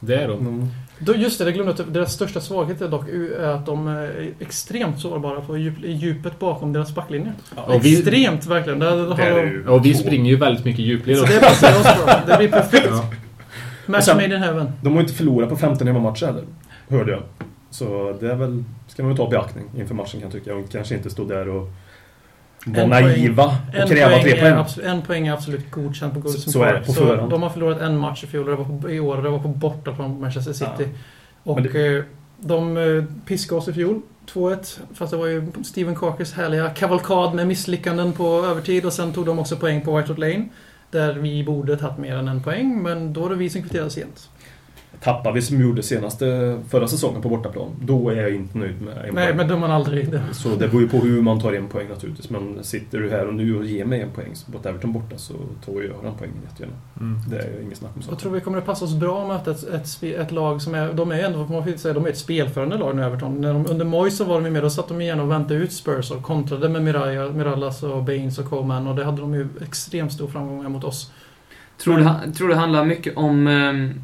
[0.00, 0.38] Det är de.
[0.46, 0.66] Mm.
[0.98, 1.86] Då, just det, det glömde jag.
[1.92, 6.38] Deras största svaghet är dock är att de är extremt sårbara på djup, i djupet
[6.38, 7.32] bakom deras backlinje.
[7.56, 8.78] Och vi- Extremt verkligen.
[8.78, 9.68] Där, har Det är det de.
[9.70, 11.34] Och vi springer ju väldigt mycket djupled så också.
[11.34, 12.20] det passar oss bra.
[12.26, 12.86] Det blir perfekt.
[12.90, 13.04] Ja.
[13.86, 14.72] Match sen- made in heaven.
[14.82, 16.44] De har ju inte förlorat på 15 hemmamatcher heller.
[16.88, 17.22] Hörde jag.
[17.70, 18.64] Så det är väl...
[18.88, 20.54] Ska man väl ta i beaktning inför matchen kan jag tycka.
[20.54, 21.68] Och kanske inte stå där och
[22.66, 24.52] vara En naiva och En kräva poäng, tre är poäng.
[24.52, 26.86] absolut, en poäng är absolut godkänt på Goodison Så- det Park.
[26.86, 29.22] Så de har förlorat en match i fjol och det var på, i år och
[29.22, 30.68] det var på bortaplan mot Manchester City.
[30.78, 30.84] Ja.
[31.42, 32.02] Och Men eh,
[32.40, 34.00] de eh, piskade oss i fjol.
[34.32, 34.78] 2-1.
[34.94, 39.26] Fast det var ju Steven Carkers härliga kavalkad med misslyckanden på övertid och sen tog
[39.26, 40.44] de också poäng på White Hart Lane.
[40.90, 43.90] Där vi borde tagit mer än en poäng, men då var det vi som kvitterade
[43.90, 44.28] sent.
[45.00, 48.82] Tappar vi som vi gjorde senaste, förra säsongen på bortaplan, då är jag inte nöjd
[48.82, 49.36] med en Nej, poäng.
[49.36, 50.10] men de man aldrig...
[50.10, 50.22] Det.
[50.32, 52.30] Så det beror ju på hur man tar en poäng naturligtvis.
[52.30, 55.34] Men sitter du här och nu och ger mig en poäng mot Everton borta så
[55.64, 56.76] tar jag den poängen jättegärna.
[57.00, 57.20] Mm.
[57.30, 58.18] Det är inget snack om Jag saken.
[58.18, 60.92] tror vi kommer att passa oss bra att möta ett, ett, ett lag som är...
[60.92, 63.40] De är ändå, man får inte säga, de är ett spelförande lag nu, Everton.
[63.40, 65.60] När de, under Moyes så var de ju med, då satt de igen och väntade
[65.60, 69.34] ut Spurs och kontrade med Mirallas, Mirallas och Baines och Coleman och det hade de
[69.34, 71.12] ju extremt stor framgång med mot oss.
[71.84, 74.00] Tror tror det handlar mycket om ehm,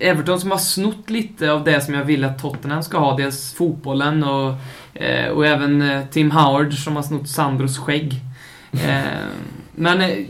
[0.00, 3.16] Everton som har snott lite av det som jag vill att Tottenham ska ha.
[3.16, 4.54] Dels fotbollen och,
[4.94, 8.14] eh, och även eh, Tim Howard som har snott Sandros skägg.
[8.72, 9.00] Eh,
[9.74, 10.26] men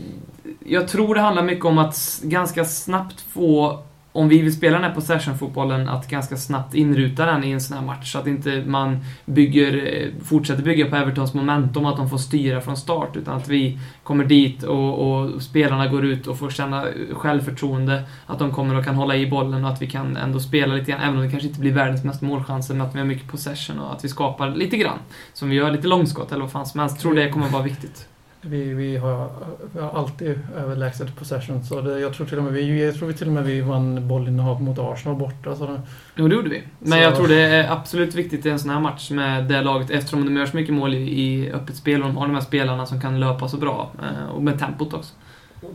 [0.65, 4.83] jag tror det handlar mycket om att ganska snabbt få, om vi vill spela den
[4.83, 8.11] här possession-fotbollen, att ganska snabbt inruta den i en sån här match.
[8.11, 12.61] Så att inte man bygger, eh, fortsätter bygga på Evertons momentum, att de får styra
[12.61, 13.15] från start.
[13.15, 18.03] Utan att vi kommer dit och, och spelarna går ut och får känna självförtroende.
[18.25, 20.91] Att de kommer och kan hålla i bollen och att vi kan ändå spela lite
[20.91, 23.27] grann, även om det kanske inte blir världens mesta målchanser, men att vi har mycket
[23.27, 24.99] possession och att vi skapar lite grann.
[25.33, 26.99] Som vi gör lite långskott eller vad fan som helst.
[26.99, 28.07] Tror det kommer vara viktigt.
[28.43, 29.29] Vi, vi, har,
[29.73, 31.63] vi har alltid överlägset possession.
[31.63, 33.61] Så det, jag, tror till och med vi, jag tror vi till och med vi
[33.61, 35.55] vann bollinnehav mot Arsenal borta.
[35.55, 35.81] Så det,
[36.15, 36.63] Jo, det gjorde vi.
[36.79, 39.61] Men Så- jag tror det är absolut viktigt i en sån här match med det
[39.61, 42.33] laget, eftersom de gör så mycket mål i, i öppet spel och de har de
[42.33, 43.91] här spelarna som kan löpa så bra.
[44.03, 45.13] Eh, och med tempot också.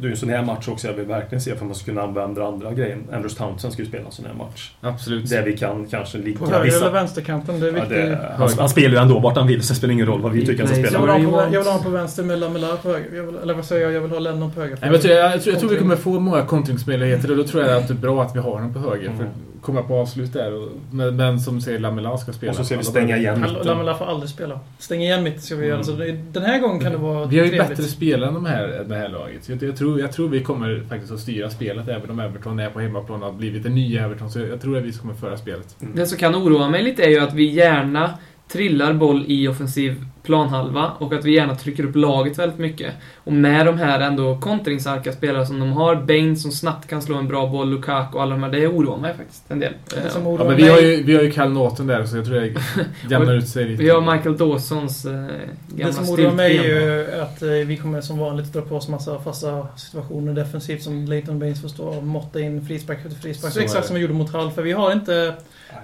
[0.01, 2.03] Det är en sån här match också jag vill verkligen se för man ska kunna
[2.03, 2.99] använda andra grejer.
[3.13, 4.73] Andrews Townsend ska ju spela en sån här match.
[4.81, 5.31] Absolut.
[5.31, 6.39] Där vi kan kanske ligga...
[6.39, 7.91] på höger eller vissa, vänsterkanten, det är ja, viktigt.
[7.91, 10.33] det, han, han spelar ju ändå vart han vill så det spelar ingen roll vad
[10.33, 11.01] vi tycker han ska spela.
[11.01, 11.85] vill ha Whatever på, you jag vill ha want.
[11.85, 13.17] på vänster med Lamela på höger.
[13.17, 13.93] Jag vill, eller vad säger jag?
[13.93, 14.79] Jag vill ha Lennon på höger.
[14.81, 17.45] Nej, jag, tror, jag, jag, tror, jag tror vi kommer få många kontringsmöjligheter och då
[17.45, 19.07] tror jag att det är bra att vi har dem på höger.
[19.07, 19.19] Mm.
[19.19, 19.27] För
[19.67, 20.69] komma på avslut där.
[20.91, 22.51] Men, men som säger Lamela ska spela.
[22.51, 23.67] Och så ska vi stänga igen mitten.
[23.67, 24.61] Lamela får aldrig spela.
[24.79, 25.75] Stäng igen mitt ska vi göra.
[25.75, 25.85] Mm.
[25.85, 27.69] Så det, den här gången kan det vara Vi har ju trevligt.
[27.69, 29.45] bättre spelare än de här, det här laget.
[29.45, 32.59] Så Jag, jag, tror, jag tror vi kommer faktiskt att styra spelet även om Everton
[32.59, 34.31] är på hemmaplan och har blivit en ny Everton.
[34.31, 35.77] Så jag, jag tror att vi kommer föra spelet.
[35.95, 38.15] Det som kan oroa mig lite är ju att vi gärna
[38.49, 42.93] trillar boll i offensiv planhalva och att vi gärna trycker upp laget väldigt mycket.
[43.25, 47.17] Och med de här ändå kontringsstarka spelare som de har, Bain som snabbt kan slå
[47.17, 49.73] en bra boll, Lukaku och alla de här, det oroar mig faktiskt en del.
[50.05, 52.05] Det som oroar Ja, men vi mig- har ju, vi har ju Cal Norton där
[52.05, 52.47] så jag tror det
[53.11, 53.83] jämnar ut sig lite.
[53.83, 57.77] Vi har Michael Dawsons eh, gamla Det som oroar mig är ju att eh, vi
[57.77, 61.85] kommer som vanligt dra på oss massa fasta situationer defensivt som Leighton Baines får stå
[61.85, 63.53] och måtta in frispark efter frispark.
[63.53, 64.51] Så Så är exakt som vi gjorde mot Hall.
[64.51, 65.35] För vi har inte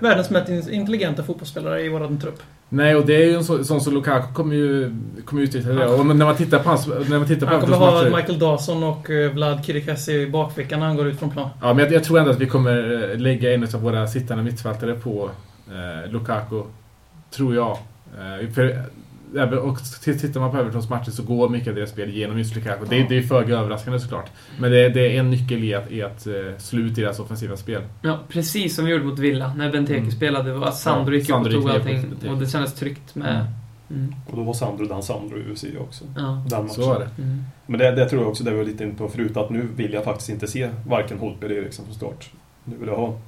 [0.01, 2.43] världens mest intelligenta fotbollsspelare i vår trupp.
[2.75, 5.87] Nej, och det är ju en så- sån som Lukaku kommer ju kommer utnyttja det.
[5.87, 6.87] Och när man tittar på hans...
[6.87, 10.27] När man tittar på Han kommer ha matcher- Michael Dawson och eh, Vlad Kirikassi i
[10.31, 11.49] bakfickan när han går ut från plan.
[11.61, 14.45] Ja, men jag, jag tror ändå att vi kommer eh, lägga en av våra sittande
[14.45, 15.31] mittfältare på
[15.69, 16.63] eh, Lukaku.
[17.37, 17.71] Tror jag.
[17.71, 18.83] Eh, för,
[19.63, 22.85] och tittar man på Evertons matcher så går mycket av deras spel genom just Lukaku.
[22.89, 24.31] Det, det är föga överraskande såklart.
[24.59, 27.57] Men det, det är en nyckel i att, i att eh, slå ut deras offensiva
[27.57, 27.83] spel.
[28.03, 30.11] Ja, precis som vi gjorde mot Villa när Benteke Mm.
[30.11, 30.53] spelade.
[30.53, 32.31] Och att Sandro Ja, gick upp och Sandro tog allting.
[32.31, 33.35] Och det kändes tryggt med...
[33.35, 33.47] Mm.
[33.91, 34.15] Mm.
[34.31, 36.05] Och då var Sandro den Sandro i UFC också.
[36.17, 36.45] Ja.
[36.51, 36.75] Den matchen.
[36.75, 37.23] Så var det.
[37.23, 37.43] Mm.
[37.67, 39.93] Men det, det tror jag också, det var lite inne på förut, att nu vill
[39.93, 42.31] jag faktiskt inte se varken Holtby eller Eriksson från start.
[42.65, 43.19] Nu vill jag ha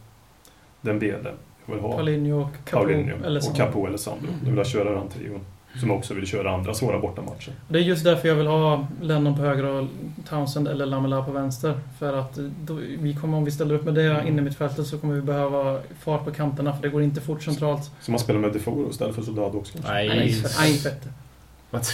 [0.81, 1.31] Dembele.
[1.67, 2.77] Jag vill ha Paulinho och Capo.
[2.83, 3.53] Paulinho eller och så.
[3.55, 4.29] Capo eller Sandro.
[4.43, 5.41] Nu vill jag köra den trion.
[5.81, 7.53] Som också vill köra andra svåra bortamatcher.
[7.69, 9.87] Det är just därför jag vill ha Lennon på höger och
[10.29, 11.75] Townsend eller Lamela på vänster.
[11.99, 14.27] För att då, vi kommer, om vi ställer upp med det Mm.
[14.29, 17.43] inne i mittfältet så kommer vi behöva fart på kanterna för det går inte fort
[17.43, 17.91] centralt.
[18.01, 19.93] Så man spelar med Defoe istället för Soldado också kanske.
[19.93, 20.35] Nej, Nej,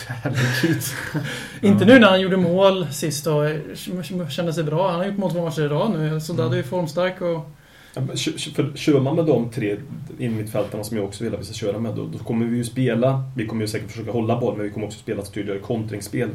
[0.09, 0.83] herregud.
[1.62, 3.45] Inte nu när han gjorde mål sist och
[4.31, 4.90] kände sig bra.
[4.90, 6.21] Han har gjort mål två matcher idag nu.
[6.21, 6.53] Så Mm.
[6.53, 7.51] är ju formstark och...
[7.94, 9.76] För Kör man med de tre
[10.18, 12.64] innermittfältarna som jag också vill att vi ska köra med, då, då kommer vi ju
[12.64, 13.24] spela.
[13.37, 16.29] Vi kommer ju säkert försöka hålla boll, men vi kommer också spela ett tydligare kontringsspel.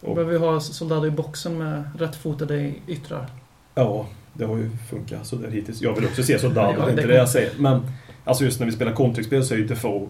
[0.00, 3.26] Och, behöver vi ha Soldado i boxen med rättfotade yttrar.
[3.74, 5.82] ja, det har ju funkat så där hittills.
[5.82, 7.52] Jag vill också se Soldado, Ja, det är inte det jag säger.
[7.58, 7.80] Men
[8.24, 10.08] alltså just när vi spelar kontringsspel så är ju Defoe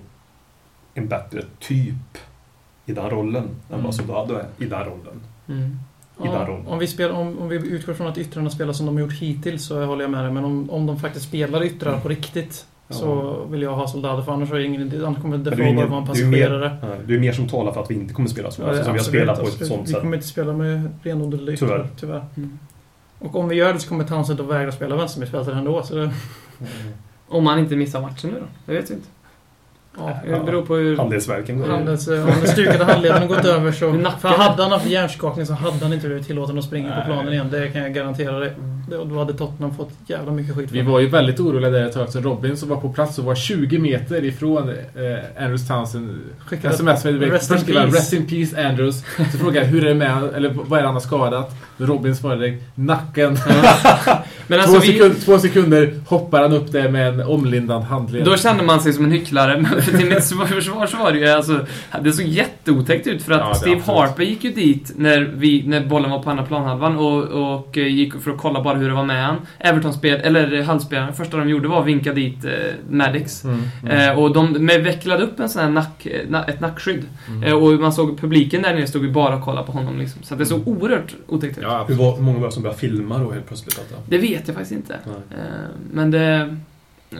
[0.94, 2.18] en bättre typ
[2.86, 3.84] i den rollen än Mm.
[3.84, 5.20] vad Soldado är i den rollen.
[5.48, 5.78] Mm.
[6.24, 6.66] I den Ja, rollen.
[6.66, 9.12] om, vi spelar, om, om vi utgår från att yttrarna spelar som de har gjort
[9.12, 10.32] hittills så håller jag med dig.
[10.32, 12.96] Men om, om de faktiskt spelar yttrar på riktigt Ja.
[12.96, 15.86] så vill jag ha Soldado för annars, jag ingen, annars kommer är Defoe ingen- bara
[15.86, 16.98] vara en är mer- passagerare.
[17.06, 18.62] Det är mer som talar för att vi inte kommer spela så.
[18.62, 20.00] Ja, Alltså, som vi har spelat på ett sånt Vi sätt.
[20.00, 21.88] kommer inte spela med renodlade yttrar, Tyvärr.
[22.00, 22.24] tyvärr.
[22.36, 22.58] Mm.
[23.18, 25.82] Och om vi gör det så kommer Townsend att vägra spela vänstermittfältare ändå.
[25.82, 26.12] Så det, Mm.
[27.28, 28.46] Om han inte missar matchen nu då?
[28.66, 29.08] Det vet vi inte.
[29.98, 30.96] Ja, Det beror på hur...
[30.96, 33.92] Handledsverken går Handels, om den stukade handleden gått över så...
[34.20, 37.04] För hade han haft hjärnskakning så hade han inte blivit tillåten att springa på Nej.
[37.06, 37.48] planen igen.
[37.50, 38.52] Det kan jag garantera dig.
[38.88, 40.90] Det- och Då hade Tottenham fått jävla mycket skit för Vi det.
[40.90, 43.34] var ju väldigt oroliga där ett tag så Robin som var på plats och var
[43.34, 47.34] 20 meter ifrån eh, Andrews Townsend Skickade sms med direkt.
[47.34, 47.92] Rest in Först skrev.
[47.92, 49.04] Rest in peace Andrews.
[49.32, 51.54] Så frågade jag hur är det med eller vad är det han har skadat?
[51.78, 53.38] Robin svarade direkt nacken.
[54.46, 54.92] Men alltså två, vi...
[54.92, 58.24] sekund, två sekunder hoppar han upp där med en omlindad handled.
[58.24, 61.18] Då kände man sig som en hycklare, men för till mitt försvar så var det
[61.18, 61.66] ju alltså...
[62.02, 63.98] Det såg jätteotäckt ut för att Ja, Steve absolut.
[63.98, 67.86] Harper gick ju dit när, vi, när bollen var på andra planhalvan och, och eh,
[67.86, 69.36] gick för att kolla bara hur det var med han.
[69.58, 72.50] Everton-spel, eller Hull-spelaren, första de gjorde var att vinka dit eh,
[72.90, 73.44] Maddox.
[73.44, 74.10] Mm, mm.
[74.10, 77.04] Eh, och de med vecklade upp en sån här nack, eh, na, ett nackskydd.
[77.28, 77.42] Mm.
[77.42, 80.22] Eh, och man såg publiken där nere stod ju bara och kollade på honom liksom.
[80.22, 81.64] Så att det såg oerhört otäckt ut.
[81.64, 83.76] Ja, Hur, var, många var det som började filma då helt plötsligt?
[83.76, 84.02] Detta?
[84.08, 84.94] Det vet jag faktiskt inte.
[84.94, 85.38] Eh,
[85.92, 86.56] men det...
[87.10, 87.18] Eh,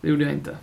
[0.00, 0.56] det gjorde jag inte.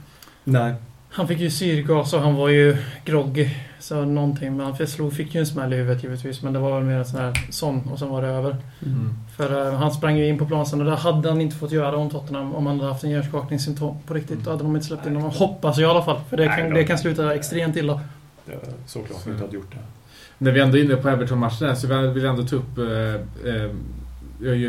[0.43, 0.73] Nej.
[1.15, 3.49] Han fick ju syrgas och han var ju groggy.
[3.79, 4.57] Så någonting.
[4.57, 6.41] Men han slog, fick ju en smäll i huvudet givetvis.
[6.41, 8.57] Men det var väl mer en sån här sån och sen var det över.
[8.85, 9.13] Mm.
[9.37, 11.71] För eh, han sprang ju in på planen sen och det hade han inte fått
[11.71, 12.55] göra om Tottenham.
[12.55, 14.43] Om han hade haft en hjärnskakningssymptom på riktigt.
[14.43, 15.31] Då hade de inte släppt in honom.
[15.31, 16.21] Hoppas jag i alla fall.
[16.29, 18.01] För det Nej, kan, det kan sluta extremt illa.
[18.45, 19.77] Det är såklart vi inte hade gjort det.
[20.37, 22.77] När vi ändå är inne på Everton-matchen så vill jag ändå ta upp...
[22.77, 23.71] Eh, eh,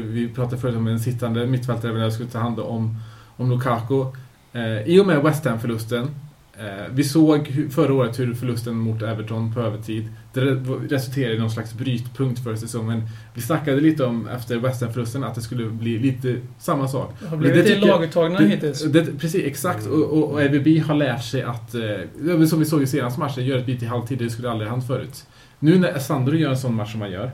[0.05, 2.97] vi pratade förut om en sittande mittfältare när jag skulle ta hand om,
[3.37, 4.05] om Lukaku.
[4.53, 6.11] Eh, I och med West Ham-förlusten.
[6.59, 11.39] Eh, vi såg förra året hur förlusten mot Everton på övertid det re- resulterade i
[11.39, 13.03] någon slags brytpunkt för säsongen.
[13.35, 17.15] Vi snackade lite om efter West Ham-förlusten att det skulle bli lite samma sak.
[17.21, 18.85] Det har det blivit jag- laguttagna Det, hittills.
[18.85, 19.87] det, precis, exakt.
[19.87, 23.47] Och, och, och EVB har lärt sig att, eh, som vi såg i senaste matchen,
[23.47, 24.19] göra ett byte i halvtid.
[24.19, 25.25] Det skulle aldrig ha hänt förut.
[25.59, 27.31] Nu när Sandro gör en sån match som han gör,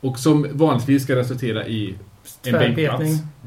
[0.00, 1.94] och som vanligtvis ska resultera i
[2.44, 2.98] en bänkplats.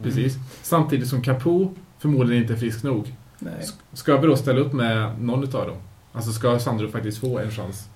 [0.04, 0.36] Precis.
[0.62, 3.16] Samtidigt som Capo förmodligen inte är frisk nog.
[3.42, 3.68] Nej.
[3.94, 5.78] Ska vi då ställa upp med någon utav dem?
[6.14, 7.88] Alltså ska Sandro faktiskt få en chans?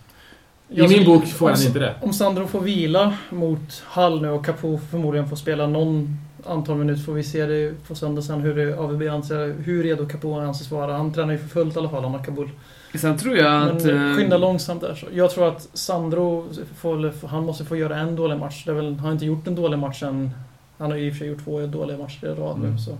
[0.69, 1.95] I Jag min bok får han inte det.
[2.01, 7.03] Om Sandro får vila mot Hall nu och Capo förmodligen får spela någon antal minuter
[7.03, 10.71] får vi se det på söndag sen hur det AVB anser, hur redo Capo anses
[10.71, 10.97] vara.
[10.97, 12.49] Han tränar ju för fullt i alla fall, han har Kabul.
[12.95, 13.83] Sen tror jag att...
[13.83, 14.95] Men eh, skynda långsamt där.
[14.95, 16.45] Så jag tror att Sandro,
[16.77, 18.63] får, han måste få göra en dålig match.
[18.65, 20.31] Det är väl, han har inte gjort en dålig match än...
[20.77, 22.67] Han har ju i och för sig gjort två dåliga matcher i rad nu.
[22.67, 22.79] Mm.
[22.79, 22.97] Så.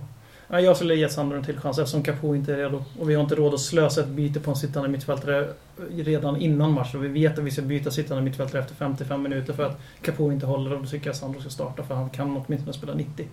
[0.48, 2.84] Ja, jag skulle ge Sandro en till chans eftersom Capo inte är redo.
[2.98, 5.48] Och vi har inte råd att slösa ett byte på en sittande mittfältare
[5.96, 6.94] redan innan match.
[6.94, 10.32] Och vi vet att vi ska byta sittande mittfältare efter 55 minuter för att Capo
[10.32, 10.72] inte håller.
[10.72, 13.26] Och då tycker jag Sandro ska starta för han kan åtminstone spela 90.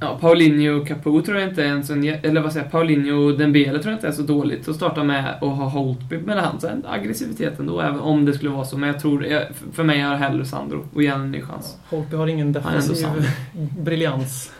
[0.00, 2.04] Ja, Paulinho och Capo tror jag inte ens en...
[2.08, 2.72] Eller vad säger jag?
[2.72, 6.18] Paulinho och Dembele tror jag inte är så dåligt att starta med och ha Holtby
[6.18, 6.60] med han.
[6.60, 8.78] Sen aggressiviteten då, även om det skulle vara så.
[8.78, 9.26] Men jag tror...
[9.72, 11.76] För mig är jag hellre Sandro och ge en ny chans.
[11.90, 13.06] Holtby har ingen ändå defensiv
[13.78, 14.52] briljans.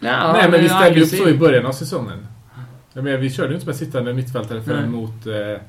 [0.00, 2.26] Ja, Nej, men vi ställde upp så i början av säsongen.
[2.92, 5.00] Jag menar, vi körde ju inte med sittande mittfältare förrän Nej.
[5.00, 5.26] mot...
[5.26, 5.60] Eh,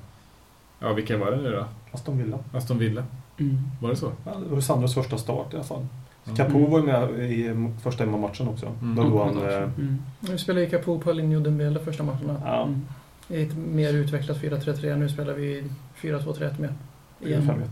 [0.79, 1.65] ja, vilka var det nu då?
[1.91, 2.37] Aston Villa.
[2.53, 3.03] Aston Villa.
[3.39, 3.57] Mm.
[3.81, 4.11] Var det så?
[4.25, 5.85] Ja, Det var Sandros första start i alla fall.
[6.25, 6.35] Mm.
[6.37, 8.65] Capo var ju med i första hemmamatchen också.
[8.81, 8.95] Mm.
[8.95, 9.37] Då låg han...
[9.49, 9.97] eh, Mm.
[10.19, 12.41] Nu spelar ju Capo, Paulinho och Dembele första matcherna.
[12.45, 12.85] Ja, Mm.
[13.29, 14.95] I ett mer utvecklat 4-3-3.
[14.95, 15.63] Nu spelar vi
[16.01, 16.73] 4-2-3-1 med.
[17.21, 17.41] Igen.
[17.41, 17.63] 4-5-1.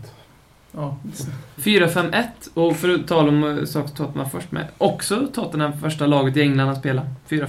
[0.72, 0.96] Ja.
[1.56, 2.24] 4-5-1
[2.54, 4.64] och för att tala om eh, saker Tottenham först med.
[4.78, 7.46] Också Tottenham första laget i England att spela 4-5-1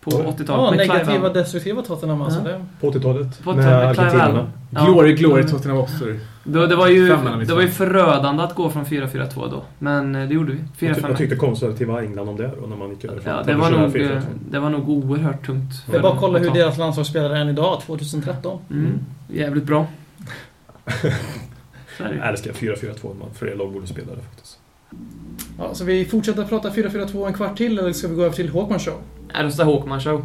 [0.00, 0.22] på Oj.
[0.38, 0.48] 80-talet.
[0.48, 2.40] Ja, med negativa, destruktiva Tottenham alltså.
[2.44, 2.48] Ja.
[2.48, 3.42] Det, På 80-talet.
[3.44, 4.24] På med Clive argentinarna.
[4.24, 4.46] Allen.
[4.70, 4.84] Ja.
[4.84, 5.46] Glory, glory.
[5.46, 6.20] Tottenham Hotspur.
[6.44, 7.08] Då, det, var ju,
[7.46, 9.62] det var ju förödande att gå från 4-4-2 då.
[9.78, 10.58] Men eh, det gjorde vi.
[10.58, 11.16] Vad ty- Vad 4-5-1.
[11.16, 13.80] tyckte konservativa England om det då, när man gick över från Ja, det var, nog,
[13.80, 14.20] eh, 4-4-2?
[14.50, 15.72] det var nog oerhört tungt.
[15.90, 18.58] det är bara att kolla hur deras landslagsspelare är än idag, 2013.
[18.70, 18.98] Mm.
[19.28, 19.86] Jävligt bra.
[22.04, 23.14] älskar 4-4-2.
[23.20, 24.58] man- Fler lag borde spela det faktiskt.
[25.58, 28.48] Ja, så vi fortsätter prata 4-4-2 en kvart till, eller ska vi gå över till
[28.48, 28.94] Håkman Show?
[29.34, 30.24] Jag röstar Håkman Show.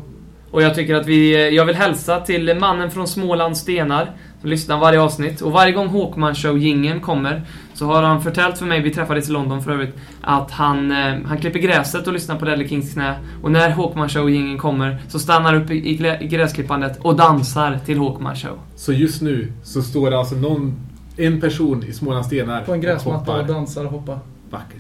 [0.52, 1.50] Och jag tycker att vi...
[1.56, 5.42] Jag vill hälsa till mannen från Smålands Stenar, som lyssnar varje avsnitt.
[5.42, 7.42] Och varje gång Håkman show jingeln kommer,
[7.74, 11.16] så har han förtält för mig, vi träffades i London för övrigt, att han, eh,
[11.26, 13.16] han klipper gräset och lyssnar på Ledley Kings knä.
[13.44, 15.90] Och när Håkman show jingeln kommer, så stannar upp i,
[16.22, 18.60] i gräsklippandet och dansar till Håkman show.
[18.76, 20.76] Så just nu så står det alltså någon,
[21.22, 24.20] en person i Smålands Stenar På en gräsmatta och dansar och hoppar.
[24.50, 24.78] Vackert.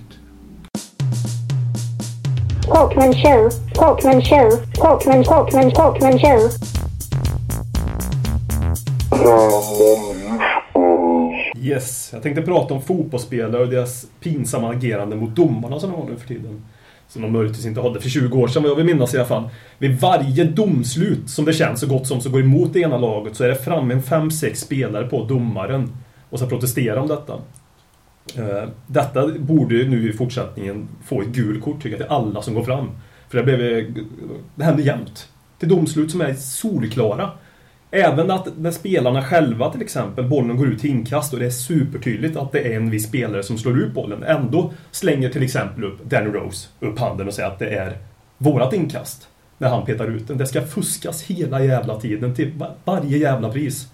[2.63, 6.51] Talkman show, Talkman show, Talkman, Talkman, Talkman show.
[11.61, 16.09] Yes, jag tänkte prata om fotbollsspelare och deras pinsamma agerande mot domarna som de har
[16.09, 16.61] nu för tiden.
[17.07, 19.27] Som de möjligtvis inte hade för 20 år sedan, vad jag vill minnas i alla
[19.27, 19.49] fall.
[19.77, 23.35] Vid varje domslut, som det känns så gott som, som går emot det ena laget,
[23.35, 25.91] så är det fram en 5-6 spelare på domaren.
[26.31, 27.33] Och sen protestera om detta.
[28.37, 32.53] Eh, detta borde nu i fortsättningen få ett gult kort, tycker jag, till alla som
[32.53, 32.89] går fram.
[33.29, 33.85] För det, blev, eh,
[34.55, 35.29] det händer jämt.
[35.59, 37.29] Till domslut som är solklara.
[37.91, 41.49] Även att när spelarna själva till exempel, bollen går ut till inkast och det är
[41.49, 44.23] supertydligt att det är en viss spelare som slår ut bollen.
[44.23, 47.97] Ändå slänger till exempel upp Danny Rose upp handen och säger att det är
[48.37, 49.27] vårat inkast.
[49.57, 50.37] När han petar ut den.
[50.37, 52.51] Det ska fuskas hela jävla tiden till
[52.85, 53.87] varje jävla pris.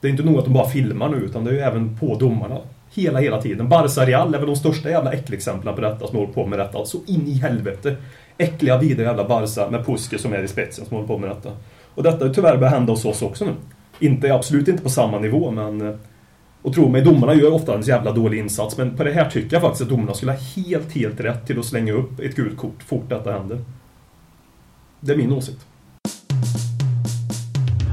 [0.00, 2.18] Det är inte nog att de bara filmar nu utan det är ju även på
[2.18, 2.58] domarna.
[2.90, 3.68] Hela, hela tiden.
[3.68, 6.84] Barca Real är väl de största jävla äckelexemplen på detta som håller på med detta.
[6.84, 7.96] Så in i helvete.
[8.38, 11.50] Äckliga, vidriga jävla Barca med Puske som är i spetsen som håller på med detta.
[11.94, 13.52] Och detta är tyvärr börjar hända hos oss också nu.
[13.98, 15.88] Inte, absolut inte på samma nivå men...
[15.88, 15.94] Eh,
[16.62, 19.56] och tro mig, domarna gör ofta en jävla dålig insats men på det här tycker
[19.56, 22.56] jag faktiskt att domarna skulle ha helt, helt rätt till att slänga upp ett gult
[22.56, 23.64] kort fort detta händer.
[25.00, 25.66] Det är min åsikt.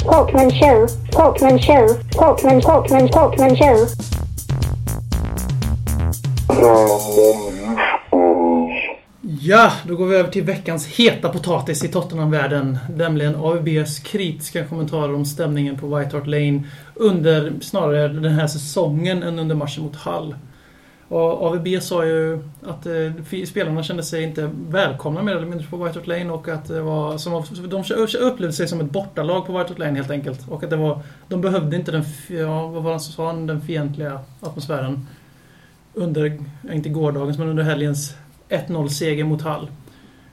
[0.06, 3.88] Talkman show, Talkman show, Talkman, Talkman, Talkman show.
[9.42, 12.78] Ja, då går vi över till veckans heta potatis i Tottenham-världen.
[12.96, 16.64] Nämligen AVBs kritiska kommentarer om stämningen på White Hart Lane
[16.96, 20.36] under snarare den här säsongen än under matchen mot Hull.
[21.16, 25.78] Och AVB sa ju att eh, spelarna kände sig inte välkomna mer eller mindre på
[25.78, 27.84] White Hart Lane och att det var som, de
[28.20, 30.50] upplevde sig som ett bortalag på White Hart Lane helt enkelt.
[30.50, 33.48] Och att det var, de behövde inte den, ja, vad var det som sa, han,
[33.48, 35.08] den fientliga atmosfären
[35.94, 36.40] under,
[36.72, 38.16] inte gårdagens, men under helgens
[38.50, 39.68] 1-0 seger mot Hall.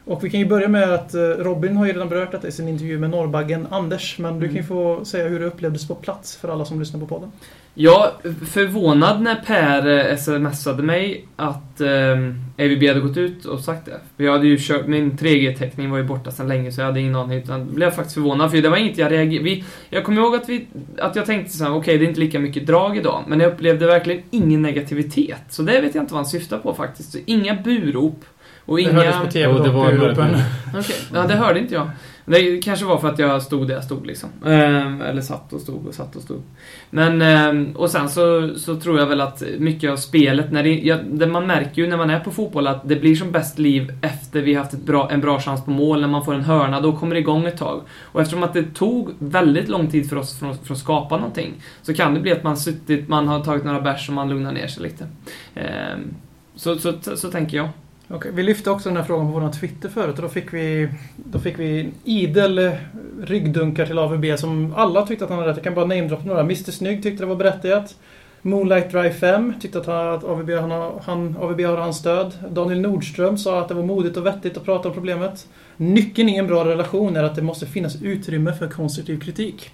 [0.04, 2.52] Och vi kan ju börja med att eh, Robin har ju redan berört detta i
[2.52, 4.18] sin intervju med norrbaggen Anders.
[4.18, 7.00] Men du kan ju få säga hur det upplevdes på plats för alla som lyssnar
[7.00, 7.32] på podden.
[7.74, 8.10] Jag
[8.46, 12.12] förvånad när Per eh, smsade mig att eh,
[12.58, 14.00] AVB hade gått ut och sagt det.
[14.16, 17.00] För jag hade ju kört, min 3G-täckning var ju borta sedan länge så jag hade
[17.00, 17.38] ingen aning.
[17.38, 19.62] Utan blev jag faktiskt förvånad för det var inget jag reagerade...
[19.90, 20.66] Jag kommer ihåg att, vi,
[20.98, 23.24] att jag tänkte så här: okej okay, det är inte lika mycket drag idag.
[23.26, 25.42] Men jag upplevde verkligen ingen negativitet.
[25.48, 27.16] Så det vet jag inte vad han syftar på faktiskt.
[27.26, 28.24] Inga burop.
[28.66, 28.92] Och inga...
[28.92, 29.92] Det hördes på TV Jo, det var
[30.78, 31.90] Okej, ja det hörde inte jag.
[32.24, 34.28] Det kanske var för att jag stod där jag stod liksom.
[34.46, 36.42] Ehm, eller satt och stod och satt och stod.
[36.90, 40.78] Men, ehm, och sen så, så tror jag väl att mycket av spelet, när det,
[40.78, 43.58] ja, det man märker ju när man är på fotboll att det blir som bäst
[43.58, 46.44] liv efter vi haft ett bra, en bra chans på mål, när man får en
[46.44, 47.82] hörna, då kommer det igång ett tag.
[48.02, 51.54] Och eftersom att det tog väldigt lång tid för oss för, för att skapa någonting,
[51.82, 54.52] så kan det bli att man suttit, man har tagit några bärs och man lugnar
[54.52, 55.06] ner sig lite.
[55.54, 56.14] Ehm,
[56.54, 57.68] så, så, så, så tänker jag.
[58.12, 60.88] Okej, vi lyfte också den här frågan på vår Twitter förut och då fick vi,
[61.16, 62.70] då fick vi idel
[63.22, 65.56] ryggdunkar till AVB som alla tyckte att han hade rätt.
[65.56, 66.40] Jag kan bara namedroppa några.
[66.40, 67.96] Mr Snygg tyckte det var berättigat.
[68.42, 72.32] Moonlight Drive 5 tyckte att, han, att AVB, han, han, AVB har hans stöd.
[72.50, 75.46] Daniel Nordström sa att det var modigt och vettigt att prata om problemet.
[75.76, 79.70] Nyckeln i en bra relation är att det måste finnas utrymme för konstruktiv kritik.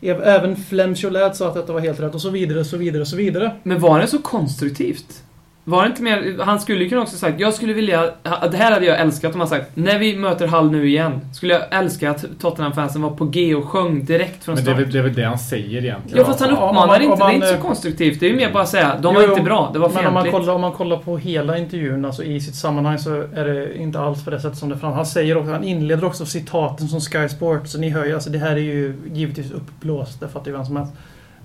[0.00, 2.76] Ev- Även Flem Cholet sa att detta var helt rätt och så vidare, och så
[2.76, 3.52] vidare, och så vidare.
[3.62, 5.22] Men var det så konstruktivt?
[5.68, 8.02] Var det inte mer, han skulle ju kunna också sagt, jag skulle vilja,
[8.50, 11.54] det här hade jag älskat om han sagt, när vi möter Hall nu igen, skulle
[11.54, 14.84] jag älska att Tottenham-fansen var på G och sjöng direkt från Men det är, start.
[14.86, 16.18] väl, det är väl det han säger egentligen.
[16.18, 18.20] Ja, fast han uppmanar man- inte, om det är man, inte så eh, konstruktivt.
[18.20, 20.06] Det är ju mer bara att säga, de var Jo, inte bra, det var Men
[20.06, 20.32] om man, fientligt.
[20.46, 24.00] kollar, om man kollar på hela intervjun, alltså i sitt sammanhang, så är det inte
[24.00, 24.92] alls på det sättet som det fram.
[24.92, 28.30] Han säger också, han inleder också citaten som Sky Sports, så ni hör ju, alltså
[28.30, 30.92] det här är ju givetvis uppblåst, det fattar ju vem som helst.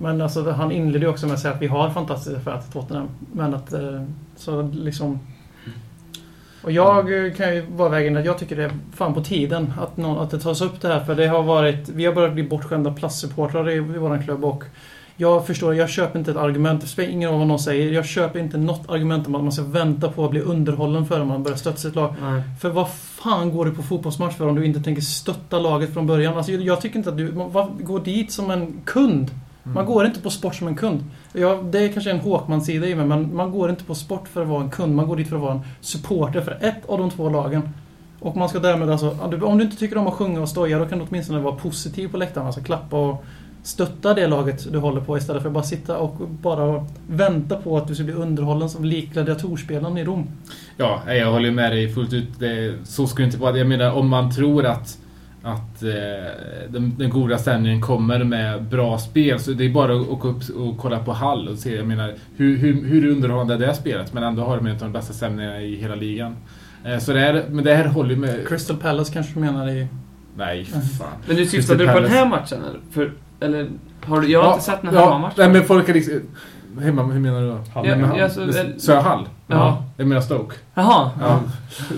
[0.04, 2.72] Men alltså, han inleder ju också med att säga att vi har fantastiska affärer till
[2.72, 3.08] Tottenham.
[3.34, 4.04] Men att, eh,
[4.36, 5.20] så liksom...
[6.64, 9.74] Och jag eh, kan ju vara vägen att jag tycker det är fan på tiden
[9.82, 11.00] att, någon, att det tas upp det här.
[11.00, 14.64] För det har varit, vi har börjat bli bortskämda plastsupportrar i, i våran klubb och
[15.16, 16.82] jag förstår, jag köper inte ett argument.
[16.82, 17.92] Det spelar ingen roll vad någon säger.
[17.92, 21.26] Jag köper inte något argument om att man ska vänta på att bli underhållen före
[21.26, 22.16] man börjar stötta sitt lag.
[22.22, 22.42] Nej.
[22.62, 26.08] För vad fan går du på fotbollsmatch för om du inte tänker stötta laget från
[26.08, 26.38] början?
[26.38, 27.32] Alltså, jag, tycker inte att du...
[27.32, 29.32] Man, vad- går dit som en kund.
[29.64, 31.04] Man går inte på sport som en kund.
[31.34, 34.42] Ja, det är kanske en Håkman-sida i mig, men man går inte på sport för
[34.42, 34.96] att vara en kund.
[34.96, 37.70] Man går dit för att vara en supporter för ett av de två lagen.
[38.20, 39.18] Och man ska därmed alltså...
[39.42, 42.08] om du- inte tycker om att sjunga och stoja, då kan du åtminstone vara positiv
[42.08, 42.48] på läktaren.
[42.48, 43.24] Alltså klappa och
[43.64, 47.78] stötta det laget du håller på istället för att bara sitta och bara vänta på
[47.78, 50.28] att du ska bli underhållen som lik gladiatorspelaren i Rom.
[50.78, 52.30] Ja, jag håller med dig fullt ut.
[52.84, 53.58] Så ska det inte vara.
[53.58, 54.98] Jag menar, om man tror att,
[55.44, 55.90] att eh,
[56.70, 60.42] den, den goda stämningen kommer med bra spel så det är bara att åka upp
[60.58, 61.76] och kolla på Hall och se.
[61.76, 64.14] Jag menar, hur, hur, hur underhållande är det spelet?
[64.14, 66.36] Men ändå har de en av de bästa stämningarna i hela ligan.
[66.86, 68.48] Eh, så det här, men det här håller ju med...
[68.48, 69.88] Crystal Palace kanske du menar i...
[70.38, 71.08] Nej, för fan.
[71.28, 72.80] Men du syftade du på den här matchen eller?
[72.92, 73.68] För, eller
[74.06, 75.34] har du, jag har inte sett den här ja, hemmamatchen.
[75.38, 76.22] Nej, men folk är liksom...
[76.82, 77.54] Hemma, hur menar du då?
[77.74, 77.88] Hall.
[77.88, 78.74] Ja, Hemma, ja, så- Hall?
[78.78, 79.28] Så Hall?
[79.48, 79.84] Ja.
[79.98, 80.56] Jag menar Stoke.
[80.74, 81.40] Jaha, Ja.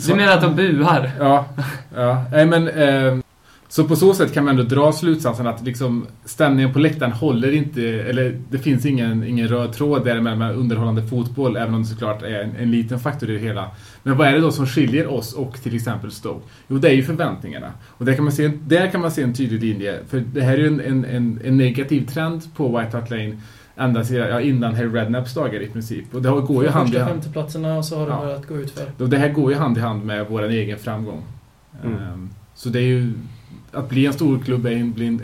[0.08, 1.12] du menar att de buar?
[1.20, 1.46] Ja,
[1.96, 2.24] ja.
[2.32, 3.18] Nej, men, eh,
[3.76, 7.52] så på så sätt kan man ändå dra slutsatsen att liksom, stämningen på läktaren håller
[7.52, 11.88] inte, eller det finns ingen, ingen röd tråd där med, underhållande fotboll, även om det
[11.88, 13.72] såklart är en, en liten faktor i det hela.
[14.04, 16.46] Men vad är det då som skiljer oss och till exempel Stoke?
[16.68, 17.72] Jo, det är ju förväntningarna.
[17.88, 20.42] Och där kan man se en, där kan man se en tydlig linje, för det
[20.42, 23.42] här är ju en, en, en, en negativ trend på White Hart Lane
[23.78, 26.16] ända sedan, ja, innan Harry Redknapps dagar i princip.
[26.16, 27.12] Och det har- går ju hand i hand.
[27.12, 28.22] femteplatserna och så har det Ja.
[28.22, 29.04] börjat gå ut för.
[29.04, 31.22] Och det här går ju hand i hand med vår egen framgång.
[31.84, 31.98] Mm.
[31.98, 33.14] Ehm, Så det är ju...
[33.76, 35.22] Att bli en stor klubb är, en- bli en-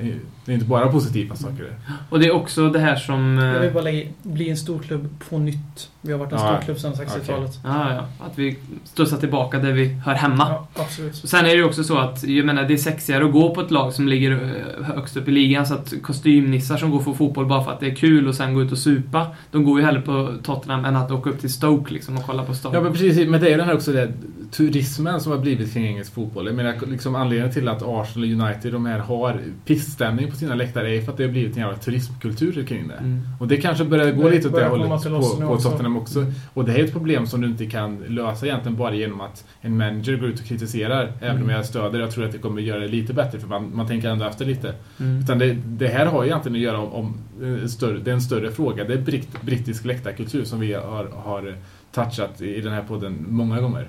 [0.51, 1.75] det är inte bara positiva saker.
[2.09, 3.37] Och det är också det här som...
[3.37, 5.89] Jag vill eh, bara lägga, bli en stor klubb på nytt.
[6.01, 7.59] Vi har varit en Ja, stor klubb sedan 60-talet.
[7.63, 8.25] Ja, ja.
[8.25, 10.47] Att vi studsar tillbaka där vi hör hemma.
[10.49, 11.23] Ja, absolut.
[11.23, 13.55] Och Sen är det ju också så att, jag menar, det är sexigare att gå
[13.55, 16.99] på ett lag som ligger eh, högst upp i ligan, så att kostymnissar som går
[16.99, 19.63] för fotboll bara för att det är kul och sen gå ut och supa, de
[19.63, 22.53] går ju hellre på Tottenham än att åka upp till Stoke liksom och kolla på
[22.53, 22.77] Stoke.
[22.77, 24.11] Ja men precis, men det är den här också det,
[24.51, 26.45] turismen som har blivit kring engelsk fotboll.
[26.45, 30.55] Jag menar liksom anledningen till att Arsenal och United de här har pissstämning på sina
[30.55, 32.93] läktare är för att det har blivit en jävla turismkultur kring det.
[32.93, 33.21] Mm.
[33.39, 35.09] Och det kanske börjar gå Det lite åt det hållet på,
[35.41, 35.69] på också.
[35.69, 36.25] Tottenham också.
[36.53, 39.45] Och det här är ett problem som du inte kan lösa egentligen bara genom att
[39.61, 41.13] en manager går ut och kritiserar.
[41.21, 43.71] Även om jag stöder, jag tror att det kommer göra det lite bättre för man,
[43.75, 44.73] man tänker ändå efter lite.
[44.99, 45.23] Mm.
[45.23, 47.13] Utan det, det här har ju egentligen att göra om, om
[47.43, 48.83] eh, större, det är en större fråga.
[48.83, 51.55] Det är britt, brittisk läktarkultur som vi har, har
[51.91, 53.87] touchat i den här podden många gånger.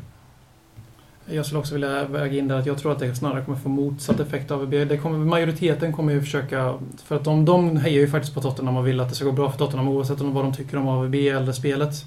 [1.26, 3.68] Jag skulle också vilja väga in där att jag tror att det snarare kommer få
[3.68, 4.70] motsatt effekt av AVB.
[4.70, 6.74] Det kommer, majoriteten kommer ju försöka...
[7.04, 9.32] För att de, de hejar ju faktiskt på Tottenham och vill att det ska gå
[9.32, 12.06] bra för Tottenham oavsett om vad de tycker om AVB eller spelet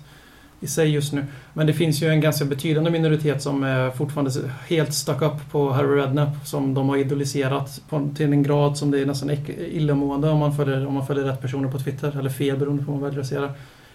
[0.59, 1.25] i sig just nu.
[1.53, 4.31] Men det finns ju en ganska betydande minoritet som är fortfarande
[4.67, 8.91] helt stuck up på Harry Redknapp som de har idoliserat på, till en grad som
[8.91, 12.19] det är nästan illamående om man, följer, om man följer rätt personer på Twitter.
[12.19, 13.51] Eller fel beroende på hur man väljer att se det.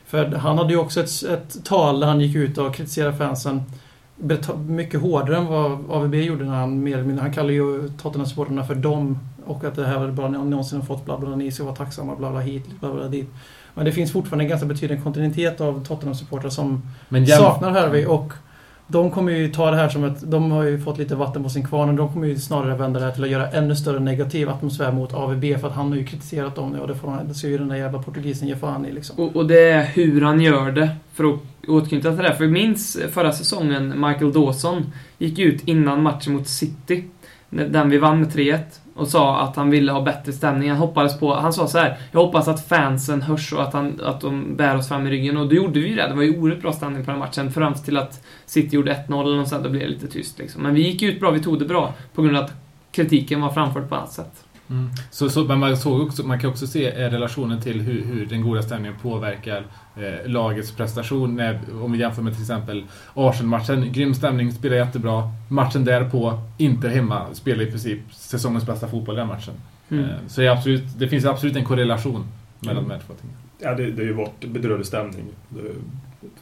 [0.06, 3.62] För han hade ju också ett, ett tal där han gick ut och kritiserade fansen
[4.66, 8.64] mycket hårdare än vad AVB gjorde när han mer eller mindre, han kallar ju Tottenham-supportrarna
[8.64, 11.36] för dem och att det här var det bra ni någonsin har fått, bla bla,
[11.36, 13.30] ni ska vara tacksamma, bla bla hit, bla bla dit.
[13.74, 18.32] Men det finns fortfarande en ganska betydande kontinuitet av Tottenham-supportrar som Men saknar Harvey och
[18.90, 20.30] de kommer ju ta det här som ett...
[20.30, 23.00] De har ju fått lite vatten på sin kvarn och de kommer ju snarare vända
[23.00, 25.96] det här till att göra ännu större negativ atmosfär mot AVB för att han har
[25.96, 28.48] ju kritiserat dem nu och det, får han, det ska ju den där jävla portugisen
[28.48, 29.24] ge fan i liksom.
[29.24, 30.90] Och, och det är hur han gör det.
[31.12, 32.34] För att återknyta till det.
[32.34, 37.04] För minns förra säsongen, Michael Dawson gick ut innan matchen mot City.
[37.50, 38.58] Den vi vann med 3-1.
[38.94, 40.68] Och sa att han ville ha bättre stämning.
[40.68, 41.34] Han hoppades på...
[41.34, 41.98] Han sa så här.
[42.12, 45.36] Jag hoppas att fansen hörs och att, han, att de bär oss fram i ryggen.
[45.36, 46.08] Och det gjorde vi ju det.
[46.08, 47.52] Det var ju oerhört bra stämning på den matchen.
[47.52, 49.62] Fram till att City gjorde 1-0 och sen.
[49.62, 50.62] Då blev det lite tyst liksom.
[50.62, 51.30] Men vi gick ut bra.
[51.30, 51.94] Vi tog det bra.
[52.14, 52.52] På grund av att
[52.92, 54.44] kritiken var framförd på annat sätt.
[54.70, 54.90] Mm.
[55.10, 58.26] Så, så, men man, såg också, man kan också se eh, relationen till hur, hur
[58.26, 59.66] den goda stämningen påverkar
[59.96, 61.36] eh, lagets prestation.
[61.36, 63.92] När, om vi jämför med till exempel Arsenal-matchen.
[63.92, 65.30] Grym stämning, spelar jättebra.
[65.48, 69.54] Matchen därpå, inte hemma, spelar i princip säsongens bästa fotboll den matchen.
[69.88, 70.04] Mm.
[70.04, 72.24] Eh, så det, absolut, det finns absolut en korrelation
[72.60, 73.36] mellan de här två tingen.
[73.58, 75.24] Ja, det, det har ju varit bedrövlig stämning.
[75.48, 75.60] Det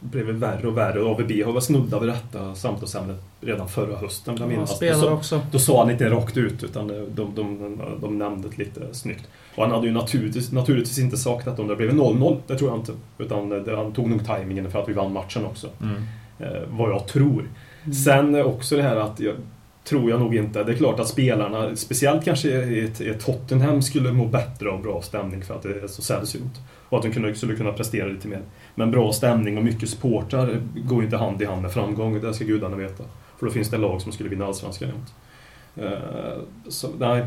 [0.00, 1.00] blev väl värre och värre.
[1.00, 4.34] Och AVB har väl snuddat vid detta samtalsämnet redan förra hösten.
[4.34, 4.76] jag Han minnas.
[4.76, 5.40] spelar Då också.
[5.52, 9.28] Då sa han inte rakt ut, utan de, de, de, de nämnde det lite snyggt.
[9.54, 12.78] Och han hade ju naturligtvis, naturligtvis inte saknat om det blev 0-0, det tror jag
[12.78, 12.92] inte.
[13.18, 15.68] Utan det, han tog nog tajmingen för att vi vann matchen också.
[15.82, 16.02] Mm.
[16.38, 17.48] Eh, vad jag tror.
[18.04, 19.34] Sen eh, också det här att jag
[19.89, 20.64] tror jag nog inte.
[20.64, 25.43] Det är klart att spelarna, speciellt kanske i Tottenham, skulle må bättre av bra stämning
[25.43, 26.61] för att det är så sällsynt.
[26.89, 28.43] Och att de skulle kunna prestera lite mer.
[28.74, 32.34] Men bra stämning och mycket supportrar går ju inte hand i hand med framgång, det
[32.34, 33.05] ska gudarna veta.
[33.39, 35.14] För då finns det lag som skulle vinna Allsvenskan jämt.
[35.76, 37.26] Eh, Så nej,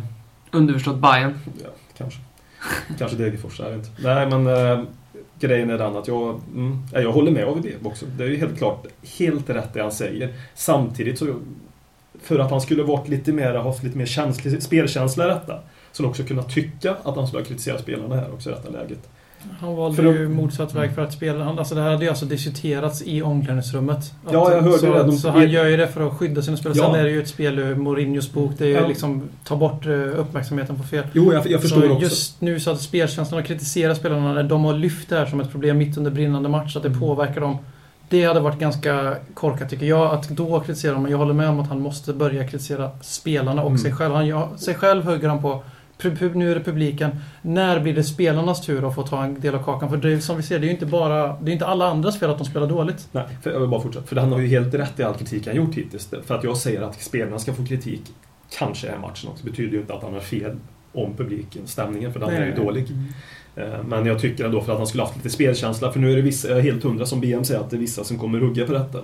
[0.52, 1.34] Underförstått Bayern.
[1.64, 2.20] Ja, kanske.
[2.98, 3.90] Kanske Degerfors, jag vet inte.
[4.04, 4.84] Nej, men äh,
[5.40, 8.06] grejen är den att jag, mm, ja, jag håller med AVB också.
[8.18, 8.86] Det är ju helt klart
[9.18, 10.34] helt rätt det han säger.
[10.56, 11.36] Samtidigt så,
[12.22, 15.60] för att han skulle varit lite mer, haft lite mer känslig, spelkänsla i detta,
[15.92, 19.10] skulle också kunna tycka att han skulle ha kritiserat spelarna här också i detta läget.
[19.60, 21.46] Han valde För de- ju motsatt väg för att spela.
[21.46, 23.98] Alltså det här hade ju alltså diskuterats i omklädningsrummet.
[23.98, 25.04] Att- Ja, jag hörde så, det.
[25.04, 26.78] De- så han gör ju det för att skydda sina spelare.
[26.78, 26.86] Ja.
[26.92, 28.52] Sen är det ju ett spel ur Mourinhos bok.
[28.58, 28.88] Det är ju Ja.
[28.88, 31.04] liksom ta bort eh, uppmärksamheten på fel.
[31.14, 32.04] Jo, jag, jag förstår så också.
[32.04, 35.40] just nu så att spelkänslan har kritiserat spelarna när de har lyft det här som
[35.42, 36.76] ett problem mitt under brinnande match.
[36.76, 37.00] Att det Mm.
[37.00, 37.58] påverkar dem.
[38.12, 41.00] Det hade varit ganska korkat tycker jag att då kritisera.
[41.00, 43.78] Men jag håller med om att han måste börja kritisera spelarna och Mm.
[43.78, 44.14] sig själv.
[44.14, 45.64] Han, ja, sig själv hugger han på.
[46.34, 47.12] Nu är det publiken.
[47.42, 49.90] När blir det spelarnas tur att få ta en del av kakan?
[49.90, 51.38] För det, är- som vi ser, det är ju inte bara...
[51.42, 53.08] Det är inte alla andras fel att de spelar dåligt.
[53.12, 54.06] Nej, för jag vill bara fortsätta.
[54.06, 56.10] För han har ju helt rätt i all kritik han gjort hittills.
[56.26, 58.02] För att jag säger att spelarna ska få kritik,
[58.58, 60.56] kanske är matchen också, betyder ju inte att han har fel
[60.94, 62.66] om publiken, stämningen, för den är ju Nej.
[62.66, 62.82] dålig.
[62.84, 62.98] Eh,
[63.86, 66.22] Men jag tycker ändå för att han skulle haft lite spelkänsla, för nu är det
[66.22, 68.66] vissa, jag är helt hundra som BM säger, att det är vissa som kommer rugga
[68.66, 69.00] på detta.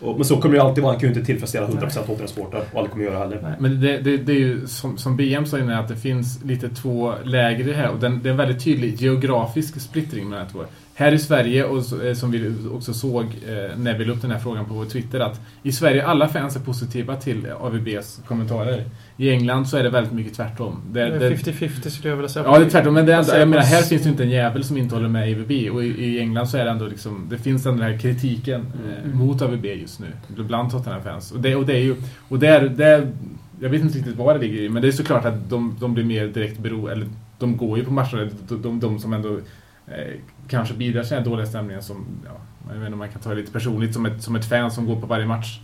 [0.00, 2.62] Och, men så kommer det ju alltid vara, han kan ju inte tillfredsställa 100% Tottenham-supportrar,
[2.72, 3.56] och aldrig kommer göra heller.
[3.58, 6.68] Men det, det, det är ju som, som BM sa innan att det finns lite
[6.68, 10.46] två läger i det här och den, det är en väldigt tydlig geografisk splittring mellan
[10.46, 10.64] de två.
[10.98, 14.30] Här i Sverige, och eh, som vi också såg eh, när vi la upp den
[14.30, 18.84] här frågan på vår Twitter, att i Sverige alla fans är positiva till AVBs kommentarer.
[19.16, 20.82] I England så är det väldigt mycket tvärtom.
[20.92, 22.44] Det Där- är där- 50-50 skulle jag vilja säga.
[22.46, 22.94] Ja, det är tvärtom.
[22.94, 24.94] Men det är ändå, jag menar, här finns det ju inte en jävel som inte
[24.94, 25.70] håller med AVB.
[25.72, 29.04] Och i, i England så är det ändå liksom, det finns den där kritiken eh,
[29.04, 29.18] Mm.
[29.18, 30.06] mot AVB just nu.
[30.42, 31.32] Bland Tottenham-fans.
[31.32, 31.96] Och det, och det är ju,
[32.28, 33.12] och det är, det är,
[33.60, 35.94] jag vet inte riktigt vad det ligger i, men det är såklart att de, de
[35.94, 37.06] blir mer direkt beroende, eller
[37.38, 39.28] de går ju på matcherna, de, de, de som ändå
[39.86, 40.14] eh,
[40.48, 42.30] kanske bidrar till den här dåliga stämningen som, ja,
[42.68, 44.70] jag vet inte om man kan ta det lite personligt, som ett, som ett fan
[44.70, 45.60] som går på varje match.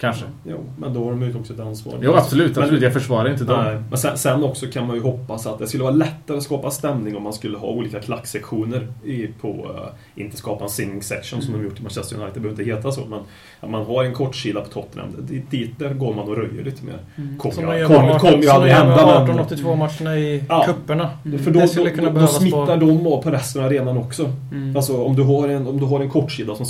[0.00, 0.24] Kanske.
[0.44, 1.94] Jo, men då har de ju också ett ansvar.
[2.02, 2.54] Jo, absolut.
[2.54, 2.82] Men- absolut.
[2.82, 3.64] Jag försvarar inte dem.
[3.64, 6.42] Nej, men sen, sen också kan man ju hoppas att det skulle vara lättare att
[6.42, 11.02] skapa stämning om man skulle ha olika klacksektioner i, på, uh, inte skapa en singing
[11.02, 13.18] section som de gjort i Manchester United, det behöver inte heta så, men
[13.60, 16.84] att man har en kortsida på Tottenham, dit, dit där går man och röjer lite
[16.84, 16.98] mer.
[17.38, 19.38] Kommer Som de ju gör kommer, ju som aldrig gör med hända, men...
[19.38, 20.62] 1882-matcherna i Ja.
[20.66, 21.10] kupperna.
[21.44, 23.66] För då, Det skulle då, kunna då, då smittar på- de av på resten av
[23.68, 24.32] arenan också.
[24.52, 24.76] Mm.
[24.76, 26.66] Alltså om du har en, om du har en kortsida som,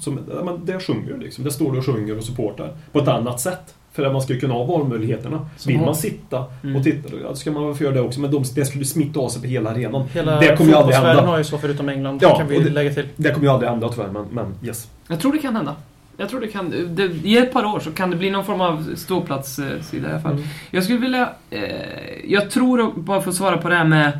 [0.00, 0.14] som
[0.44, 1.44] men där sjunger du liksom.
[1.44, 2.65] Där står du och sjunger och supportar.
[2.92, 3.74] På ett annat sätt.
[3.92, 5.48] För att man ska ju kunna ha valmöjligheterna.
[5.56, 6.76] Som Vill man sitta Mm.
[6.76, 8.20] och titta, då ska man väl få göra det också.
[8.20, 10.04] Men de, det skulle smitta av sig på hela arenan.
[10.12, 11.22] Hela det kommer ju aldrig hända.
[11.26, 13.08] har ju så förutom England, Ja, kan vi och det- lägga till.
[13.16, 14.88] Det kommer ju aldrig hända tyvärr, men, men yes.
[15.08, 15.74] Jag tror det kan hända.
[16.16, 16.74] Jag tror det kan...
[16.88, 20.20] Det, I ett par år så kan det bli någon form av ståplatssida i alla
[20.20, 20.32] fall.
[20.32, 20.44] Mm.
[20.70, 21.28] Jag skulle vilja...
[21.50, 21.60] Eh,
[22.26, 24.12] jag tror, bara för att svara på det här med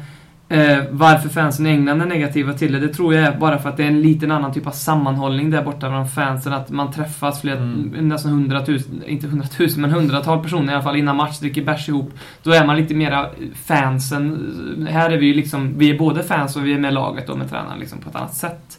[0.49, 2.79] eh, varför fansen i England är negativa till det.
[2.79, 5.51] Det tror jag är bara för att det är en liten annan typ av sammanhållning
[5.51, 6.53] där borta bland fansen.
[6.53, 8.09] Att man träffas flera, Mm.
[8.09, 12.11] nästan hundratusen, inte hundratusen, men hundratal personer i alla fall innan match, dricker bärs ihop.
[12.43, 13.27] Då är man lite mera
[13.65, 14.89] fansen.
[14.91, 17.39] Här är vi ju liksom, vi är både fans och vi är med laget och
[17.39, 18.79] med tränaren liksom på ett annat sätt.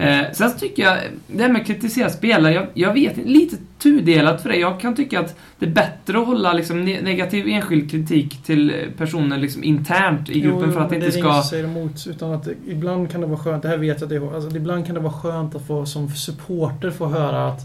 [0.00, 0.96] Eh, sen så tycker jag,
[1.26, 4.56] det här med att kritisera spelare, jag, jag vet inte, lite tudelat för det.
[4.56, 8.72] Jag kan tycka att det är bättre att hålla liksom, ne- negativ enskild kritik till
[8.98, 11.32] personer liksom, internt i gruppen Jo, för att det inte ska...
[11.32, 14.12] som säger emot, utan att det, ibland kan det vara skönt, det här vet jag
[14.12, 17.60] att det alltså, ibland kan det vara skönt att få som supporter få höra att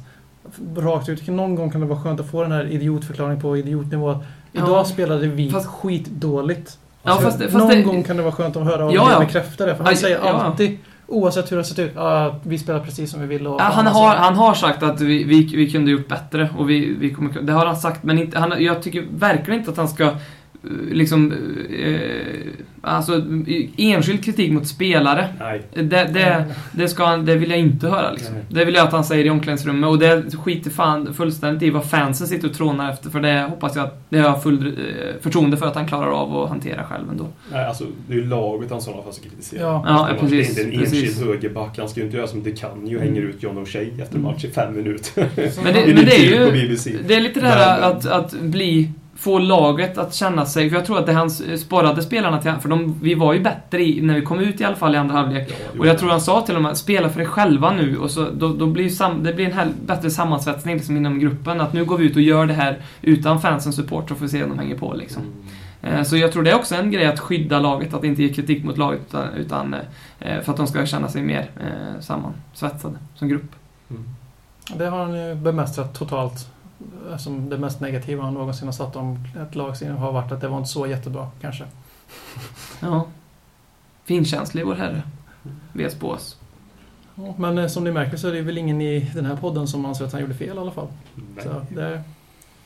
[0.77, 4.17] rakt ut, någon gång kan det vara skönt att få den här idiotförklaringen på idiotnivå.
[4.53, 4.85] Idag Ja.
[4.85, 6.77] spelade vi Fast- skitdåligt.
[7.03, 8.93] Ja, Alltså, fast det- fast någon det- gång kan det vara skönt att höra och
[8.95, 9.19] Ja, ja.
[9.19, 9.75] bekräfta det.
[9.75, 10.55] För han Aj, säger ja
[11.07, 13.47] oavsett hur det har sett ut, Uh, vi spelar precis som vi vill.
[13.47, 16.69] Och Ja, han, har, han har sagt att vi, vi, vi kunde gjort bättre och
[16.69, 19.77] vi, vi kommer, det har han sagt men inte, han, jag tycker verkligen inte att
[19.77, 20.11] han ska
[20.91, 21.33] liksom
[21.69, 23.21] eh, alltså
[23.77, 25.61] enskild kritik mot spelare Nej.
[25.73, 28.35] det, det, det, ska han, det vill jag inte höra liksom.
[28.49, 31.89] Det vill jag att han säger i omklädningsrummet och det skiter fan fullständigt i vad
[31.89, 35.21] fansen sitter och trånar efter för det hoppas jag att det har jag full eh,
[35.21, 37.27] förtroende för att han klarar av att hantera själv ändå.
[37.51, 39.61] Nej, alltså det är ju laget han sådana fall ska kritisera.
[39.61, 39.83] Ja.
[39.87, 41.03] Ja, Alltså, precis, Det är inte en precis.
[41.03, 41.77] enskild högerback.
[41.77, 44.45] Han ska ju inte göra som det kan ju hänger ut John O'Shea efter match
[44.45, 45.29] i fem minuter.
[45.35, 46.67] Men det, men det är ju...
[47.07, 48.89] Det är lite det här att, att bli...
[49.23, 50.69] Få laget att känna sig...
[50.69, 52.51] För jag tror att det han sporrade spelarna till...
[52.61, 54.97] För de, vi var ju bättre i, när vi kom ut i alla fall i
[54.97, 55.49] andra halvlek.
[55.49, 55.79] Ja.
[55.79, 58.29] Och jag tror han sa till dem att spela för er själva nu och så,
[58.33, 61.61] då, då blir sam, det blir en hel, bättre sammansvetsning liksom inom gruppen.
[61.61, 64.29] Att nu går vi ut och gör det här utan fansens support så får vi
[64.29, 65.21] se om de hänger på liksom.
[65.81, 65.95] Mm.
[65.99, 68.33] Eh, Så jag tror det är också en grej att skydda laget, att inte ge
[68.33, 69.75] kritik mot laget utan, utan
[70.19, 73.51] eh, för att de ska känna sig mer eh, sammansvetsade som grupp.
[73.89, 74.03] Mm.
[74.77, 76.52] Det har han ju bemästrat totalt.
[77.17, 79.17] Som det mest negativa han någonsin har satt om
[79.47, 81.63] ett lag har varit att det var inte så jättebra, kanske.
[82.79, 83.05] Ja.
[84.03, 85.01] Finkänslig vår herre.
[85.73, 86.37] Ves på oss.
[87.15, 89.67] Ja, Men eh, som ni märker så är det väl ingen i den här podden
[89.67, 90.87] som anser att han gjorde fel i alla fall.
[91.35, 91.45] Nej.
[91.45, 92.03] Så det är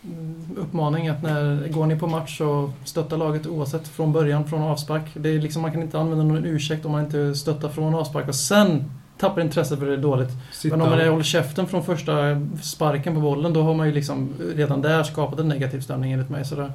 [0.03, 4.61] mm, uppmaning att när går ni på match så stötta laget oavsett från början, från
[4.61, 5.05] avspark.
[5.13, 8.27] Det är liksom, man kan inte använda någon ursäkt om man inte stöttar från avspark
[8.27, 10.29] och sen tappar intresset för det är dåligt.
[10.63, 12.13] Men om man håller käften från första
[12.61, 16.29] sparken på bollen då har man ju liksom redan där skapat en negativ stämning enligt
[16.29, 16.45] mig.
[16.45, 16.71] Så det,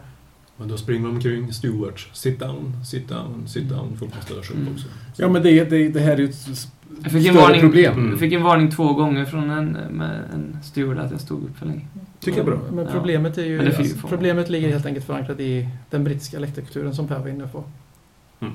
[0.57, 2.09] Men då springer man omkring stewards.
[2.12, 3.97] Sit down, sit down, sit down.
[3.99, 4.72] Folk måste ställa sig upp Mm.
[4.74, 4.86] också.
[5.16, 6.47] Ja, men det, det, det här är ju ett
[7.03, 7.93] Jag fick en varning, problem.
[7.95, 8.11] Mm.
[8.11, 11.57] jag fick en varning två gånger från en, med en steward att jag stod upp
[11.59, 11.86] för länge.
[12.20, 12.61] Tycker jag är bra.
[12.72, 12.90] Men Ja.
[12.93, 13.62] problemet är ju...
[13.62, 17.47] Ju alltså, problemet ligger helt enkelt förankrat i den brittiska läktarkulturen som Per var inne
[17.47, 17.64] på.
[18.40, 18.53] Mm.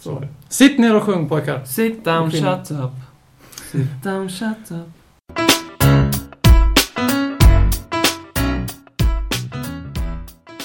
[0.00, 0.22] Så.
[0.50, 1.64] Sitt ner och sjung pojkar!
[1.64, 2.90] Sit down, shut up.
[3.72, 4.88] Sit down, shut up.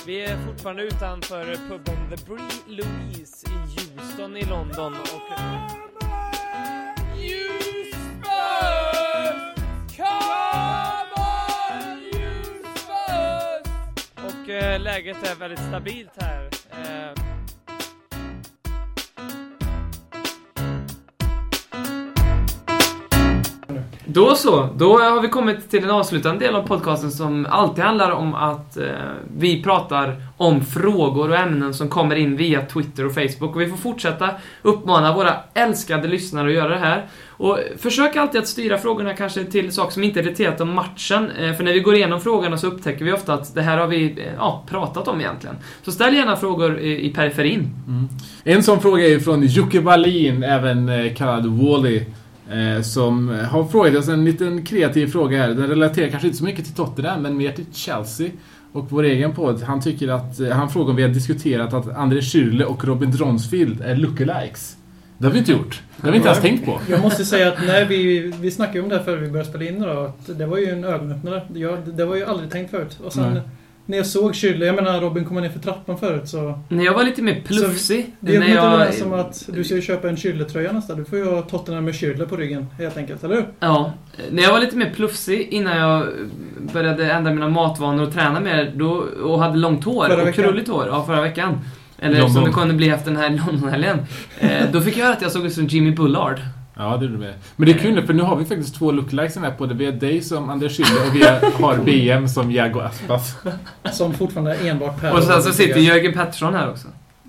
[0.06, 5.22] Vi är fortfarande utanför puben The Bree Louise i Houston i London och...
[14.26, 16.50] Och eh, läget är väldigt stabilt här.
[24.14, 28.12] Då så, då har vi kommit till den avslutande delen av podcasten som alltid handlar
[28.12, 28.86] om att eh,
[29.38, 33.56] vi pratar om frågor och ämnen som kommer in via Twitter och Facebook.
[33.56, 34.30] Och vi får fortsätta
[34.62, 37.06] uppmana våra älskade lyssnare att göra det här.
[37.28, 41.32] Och försök alltid att styra frågorna kanske till saker som inte är relaterat om matchen.
[41.40, 43.88] Eh, för när vi går igenom frågorna så upptäcker vi ofta att det här har
[43.88, 45.56] vi eh, ja, pratat om egentligen.
[45.82, 47.70] Så ställ gärna frågor i, i periferin.
[47.88, 48.10] Mm.
[48.44, 52.00] En sån fråga är från Jocke Wallin, även eh, kallad Wally.
[52.00, 52.06] -E
[52.84, 55.50] som har frågat oss en liten kreativ fråga här.
[55.50, 58.30] Den relaterar kanske inte så mycket till Tottenham, men mer till Chelsea.
[58.74, 59.62] Och vår egen podd.
[59.62, 63.12] Han tycker att, eh, han frågar om vi har diskuterat att André Schürrle och Robin
[63.12, 64.78] Dronsfield är lookalikes.
[65.18, 65.82] Det har vi inte gjort.
[65.98, 66.80] Det har vi inte ens tänkt på.
[66.90, 69.66] Jag måste säga att när vi, vi snackade om det här före vi började spela
[69.66, 71.42] in då, att det var ju en ögonöppnare.
[71.54, 73.00] Jag, det var ju aldrig tänkt förut.
[73.04, 73.42] Och sen Nej.
[73.86, 76.60] När jag såg Schürrle, jag menar Robin komma ner för trappan förut så...
[76.70, 78.16] När jag var lite mer plufsig.
[78.20, 80.96] När kommit jag, överens om att du ska ju köpa en Schürrle-tröja nästa.
[80.96, 83.24] Du får ju ha Tottenham med Schürrle på ryggen, helt enkelt.
[83.24, 83.46] Eller hur?
[83.60, 83.94] Ja.
[84.32, 86.08] När jag var lite mer plufsig innan jag
[86.74, 88.90] började ändra mina matvanor och träna mer då,
[89.24, 90.44] och hade långt hår Förra och veckan.
[90.44, 90.88] krulligt hår.
[90.88, 91.60] Ja, förra veckan.
[92.00, 92.34] Eller London.
[92.34, 93.98] som det kunde bli efter den här Londonhelgen.
[94.40, 96.40] Eh, då fick jag höra att jag såg ut som Jimmy Bullard.
[96.78, 97.34] Ja, det är du med.
[97.56, 99.74] Men det är kul för nu har vi faktiskt två lookalikes här på det.
[99.74, 101.24] Vi har dig som Anders Schüller och vi
[101.64, 103.36] har BM som Jago Aspas.
[103.94, 105.14] Som fortfarande är enbart Per.
[105.14, 106.88] Och sen så sitter Jörgen Pettersson här också.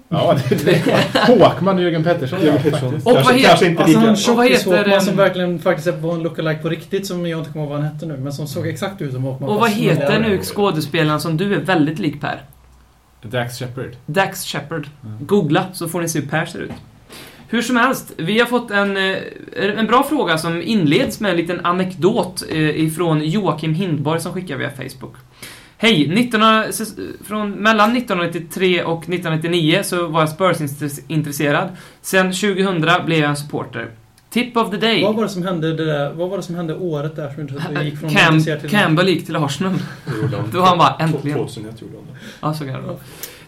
[0.08, 2.38] Ja, det är Håkman och Jörgen Pettersson.
[2.42, 2.94] Jörgen Pettersson.
[2.94, 4.30] Och vad Kanske, heter- kanske inte Alltså lika...
[4.30, 7.52] Och vad heter, tjockis-Håkman som verkligen faktiskt var en lookalike på riktigt som jag inte
[7.52, 8.16] kommer ihåg vad han hette nu.
[8.16, 9.48] Men som såg exakt ut som Håkman.
[9.50, 12.42] Och vad heter nu skådespelaren som du är väldigt lik Per?
[13.22, 13.90] Dax Shepard.
[14.06, 14.86] Dax Shepard.
[15.20, 16.70] Googla så får ni se hur Per ser ut.
[17.54, 19.16] Hur som helst, vi har fått en, eh,
[19.78, 24.56] en bra fråga som inleds med en liten anekdot eh, ifrån Joakim Hindborg som skickar
[24.56, 25.14] via Facebook.
[25.76, 26.08] Hej!
[26.08, 31.68] 19, ses- från, mellan 1993 och 1999 så var jag Spurs-intresserad.
[32.02, 33.90] Sen 2000 blev jag en supporter.
[34.30, 35.02] Tip of the day.
[35.02, 37.40] Vad var det som hände det där, Vad var det som hände året där som
[37.40, 38.70] inte gick från Cam, till...
[38.70, 39.74] Campbell gick till Arsenal.
[40.52, 41.38] Då var han bara, äntligen.
[41.38, 42.18] 2001 gjorde han det.
[42.40, 42.96] Ja, så kan det vara.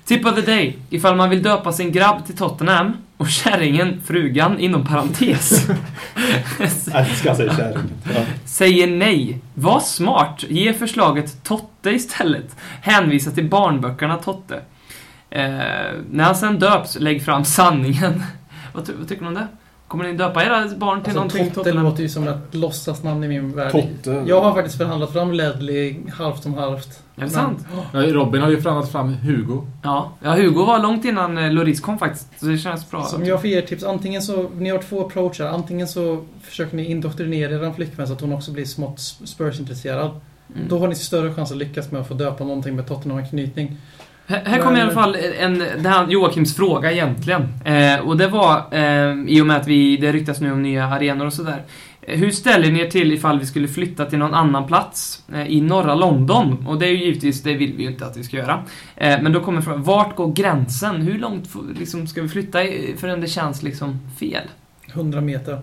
[0.07, 0.79] Tip of the day.
[0.91, 5.69] Ifall man vill döpa sin grabb till Tottenham och kärringen, frugan, inom parentes.
[6.95, 7.91] Älskar sig kärringen.
[8.15, 8.21] Ja.
[8.45, 9.41] säger nej.
[9.55, 10.45] Var smart.
[10.49, 12.57] Ge förslaget Totte istället.
[12.83, 14.61] Hänvisa till barnböckerna Totte.
[15.31, 15.43] Eh,
[16.11, 18.23] när han sen döps, lägg fram sanningen.
[18.73, 19.49] vad, ty vad tycker ni om det?
[19.97, 23.29] Kommer ni döpa era barn till Alltså, någonting Totte låter ju som ett låtsasnamn i
[23.29, 23.73] min värld.
[23.73, 24.25] Totte.
[24.27, 27.03] Jag har faktiskt förhandlat fram Ledley halvt om halvt.
[27.17, 27.67] Är det sant?
[27.93, 29.67] Ja, Robin har ju förhandlat fram Hugo.
[29.83, 30.13] Ja.
[30.23, 32.41] ja, Hugo var långt innan eh, Loris kom faktiskt.
[32.41, 33.05] Så det känns bra.
[33.05, 35.45] Som jag får ge er tips, antingen så, ni har två approacher.
[35.45, 40.11] Antingen så försöker ni indoktrinera er flickvän så att hon också blir smått Spurs-intresserad.
[40.55, 40.69] Mm.
[40.69, 43.77] Då har ni större chans att lyckas med att få döpa någonting med Tottenham-anknytning.
[44.29, 47.43] Här, här kommer i alla fall en, det här Joakims fråga egentligen.
[47.65, 50.87] Eh, och det var, eh, i och med att vi, det ryktas nu om nya
[50.87, 51.63] arenor och sådär.
[52.03, 55.47] Eh, Hur ställer ni er till ifall vi skulle flytta till någon annan plats eh,
[55.47, 56.67] i norra London?
[56.69, 58.63] Och det är ju givetvis, det vill vi ju inte att vi ska göra.
[58.97, 60.97] Eh, men då kommer frågan, vart går gränsen?
[60.97, 61.49] Hur långt
[61.79, 64.43] liksom, ska vi flytta i- förrän det känns liksom fel?
[64.93, 65.61] 100 meter.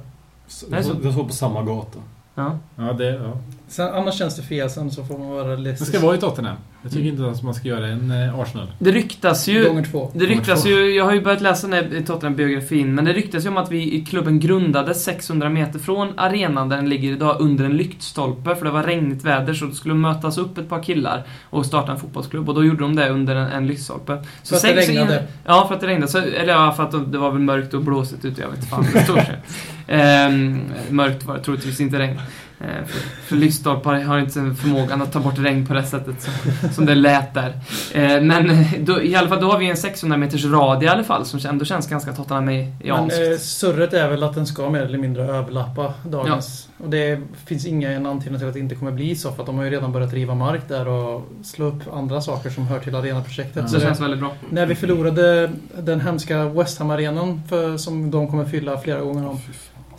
[0.70, 1.99] Nej, så- De står på samma gata.
[2.36, 2.57] Ja.
[2.76, 3.05] Ja, det...
[3.14, 3.38] Ja.
[3.74, 5.86] Sen, annars känns det fel, sen så får man vara Det lite...
[5.86, 6.55] ska vara i Tottenham.
[6.84, 8.71] Jag tycker inte att man ska göra en eh, Arsenal.
[8.80, 9.67] Det ryktas ju...
[9.67, 10.11] Gånger två.
[10.13, 13.49] Det ryktas ju, jag har ju börjat läsa den här Tottenham-biografin, men det ryktas ju
[13.49, 17.65] om att vi i klubben grundades 600 meter från arenan där den ligger idag under
[17.65, 21.24] en lyktstolpe, för det var regnigt väder, så det skulle mötas upp ett par killar
[21.49, 24.24] och starta en fotbollsklubb, och då gjorde de det under en, en lyktstolpe.
[24.43, 25.24] Så För att det sex- regnade.
[25.45, 26.11] Ja, för att det regnade.
[26.11, 28.69] Så, eller ja, för att det var väl mörkt och blåsigt ute, jag vet inte
[28.69, 29.36] fan det står sig.
[29.88, 32.19] Ehm, mörkt var det troligtvis inte regn.
[32.64, 36.70] Ehm, för, för lyktstolpar har inte förmågan att ta bort regn på det sättet som,
[36.70, 37.53] som det lät där.
[37.93, 41.03] Ehm, men då, i alla fall, då har vi en 600 meters radie i alla
[41.03, 44.70] fall, som ändå känns ganska Tottenham i Men eh, surret är väl att den ska
[44.70, 46.70] mer eller mindre överlappa dagens.
[46.78, 49.57] Och det finns inga antydningar till att det inte kommer bli så, för att de
[49.57, 52.95] har ju redan börjat riva mark där och slå upp andra saker som hör till
[52.95, 53.70] arenaprojektet.
[53.70, 54.32] Så det känns väldigt bra.
[54.49, 59.39] När vi förlorade den hemska West Ham-arenan, för- som de kommer fylla flera gånger om,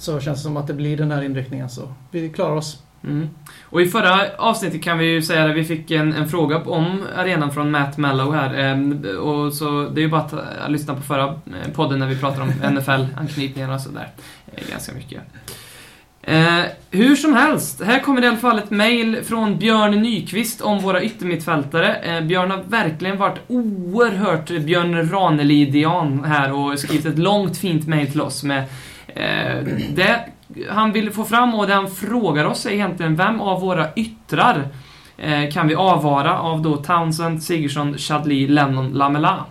[0.04, 1.68] så känns det som att det blir den här inriktningen.
[1.68, 2.82] Så vi klarar oss.
[3.04, 3.28] Mm.
[3.62, 7.02] Och i förra avsnittet kan vi ju säga att vi fick en, en fråga om
[7.16, 8.54] arenan från Matt Mellow här.
[8.54, 12.06] Ehm, och så det är ju bara att eh, lyssna på förra eh, podden när
[12.06, 14.08] vi pratar om NFL-anknytningar och sådär.
[14.46, 15.22] Eh, ganska mycket.
[16.26, 20.60] Eh, hur som helst, här kommer det i alla fall ett mail från Björn Nyqvist
[20.60, 21.94] om våra yttermittfältare.
[21.94, 28.10] Eh, Björn har verkligen varit oerhört Björn Ranelidian här och skrivit ett långt fint mail
[28.10, 28.64] till oss med eh,
[29.94, 30.24] det
[30.70, 34.68] han vill få fram och det han frågar oss är egentligen vem av våra yttrar
[35.18, 39.44] eh, kan vi avvara av då Townsend, Sigurdsson, Chadli, Lennon, Lamela?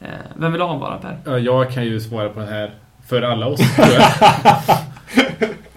[0.00, 0.06] Eh,
[0.36, 1.18] vem vill avvara Per?
[1.24, 2.74] Ja, jag kan ju svara på den här
[3.06, 4.06] för alla oss, tror jag.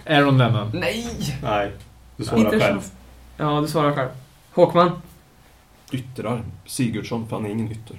[0.16, 0.70] Aaron Lennon.
[0.74, 1.06] Nej!
[1.42, 1.70] Nej,
[2.16, 2.80] du svarar Inte själv.
[2.80, 2.90] så-
[3.36, 4.08] Ja, du svarar själv.
[4.54, 4.90] Håkman?
[5.92, 6.42] Yttrar.
[6.66, 7.96] Sigurdsson, för han är ingen ytter.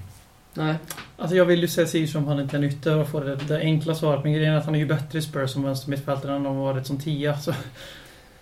[0.53, 0.75] Nej.
[1.17, 3.59] Alltså jag vill ju säga Sigurdsson han inte är en ytter och få det, det
[3.59, 4.23] enkla svaret.
[4.23, 6.87] Men grejen är att han är ju bättre i Spurs som vänstermittfältare än han varit
[6.87, 7.37] som tia.
[7.37, 7.53] Så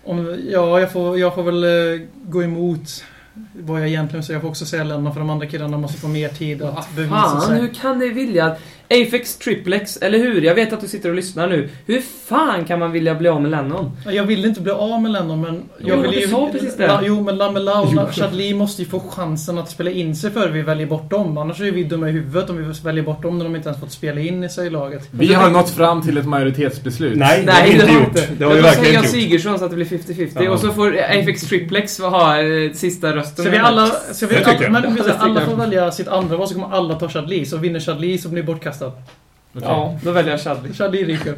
[0.04, 3.04] om, ja, jag får, jag får väl eh, gå emot
[3.52, 4.34] vad jag egentligen säger.
[4.34, 7.14] Jag får också säga Lennon för de andra killarna måste få mer tid att bevisa
[7.14, 7.60] Fan, sig.
[7.60, 10.42] hur kan ni vilja att Afex Triplex, eller hur?
[10.42, 11.68] Jag vet att du sitter och lyssnar nu.
[11.86, 13.90] Hur fan kan man vilja bli av med Lennon?
[14.06, 15.62] Jag vill inte bli av med Lennon, men...
[15.78, 17.00] Jag Jo, vill du sa precis det.
[17.02, 20.62] Jo, men Lamela och Chadli måste ju få chansen att spela in sig före vi
[20.62, 21.38] väljer bort dem.
[21.38, 23.80] Annars är vi dumma i huvudet om vi väljer bort dem när de inte ens
[23.80, 25.08] fått spela in sig i laget.
[25.10, 27.18] Vi har nått fram till ett majoritetsbeslut.
[27.18, 28.28] Nej, det har vi Nej, inte gjort.
[28.38, 29.24] Det har vi Jag verkligen säger inte gjort.
[29.24, 30.50] Sigurdsson så att det blir 50-50 Ja.
[30.50, 33.44] och så får Afex Triplex ha eh, sista rösten.
[33.44, 33.86] Ska vi alla...
[33.86, 34.64] Ska vi jag.
[34.64, 35.48] alla, men, alla jag.
[35.48, 37.46] får välja sitt andra val så kommer alla ta Chadli.
[37.46, 38.46] Så vinner Chadli så blir det
[38.80, 39.16] bortkastat.
[39.54, 39.68] Okej.
[39.68, 40.72] Ja, då väljer jag Chadli.
[40.72, 41.34] Chadli ryker.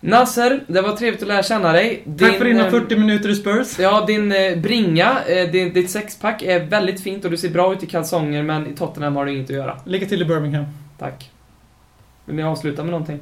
[0.00, 2.04] Nasser, det var trevligt att lära känna dig.
[2.18, 3.78] Tack för dina eh, 40 minuter i Spurs.
[3.78, 7.72] Ja, din eh, bringa, eh, din, ditt sexpack är väldigt fint och du ser bra
[7.72, 9.80] ut i kalsonger men i Tottenham har du inget att göra.
[9.84, 10.64] Lycka till i Birmingham.
[10.98, 11.30] Tack.
[12.24, 13.18] Vill ni avsluta med någonting?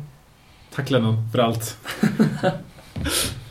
[0.75, 1.77] Tack Lennon för allt.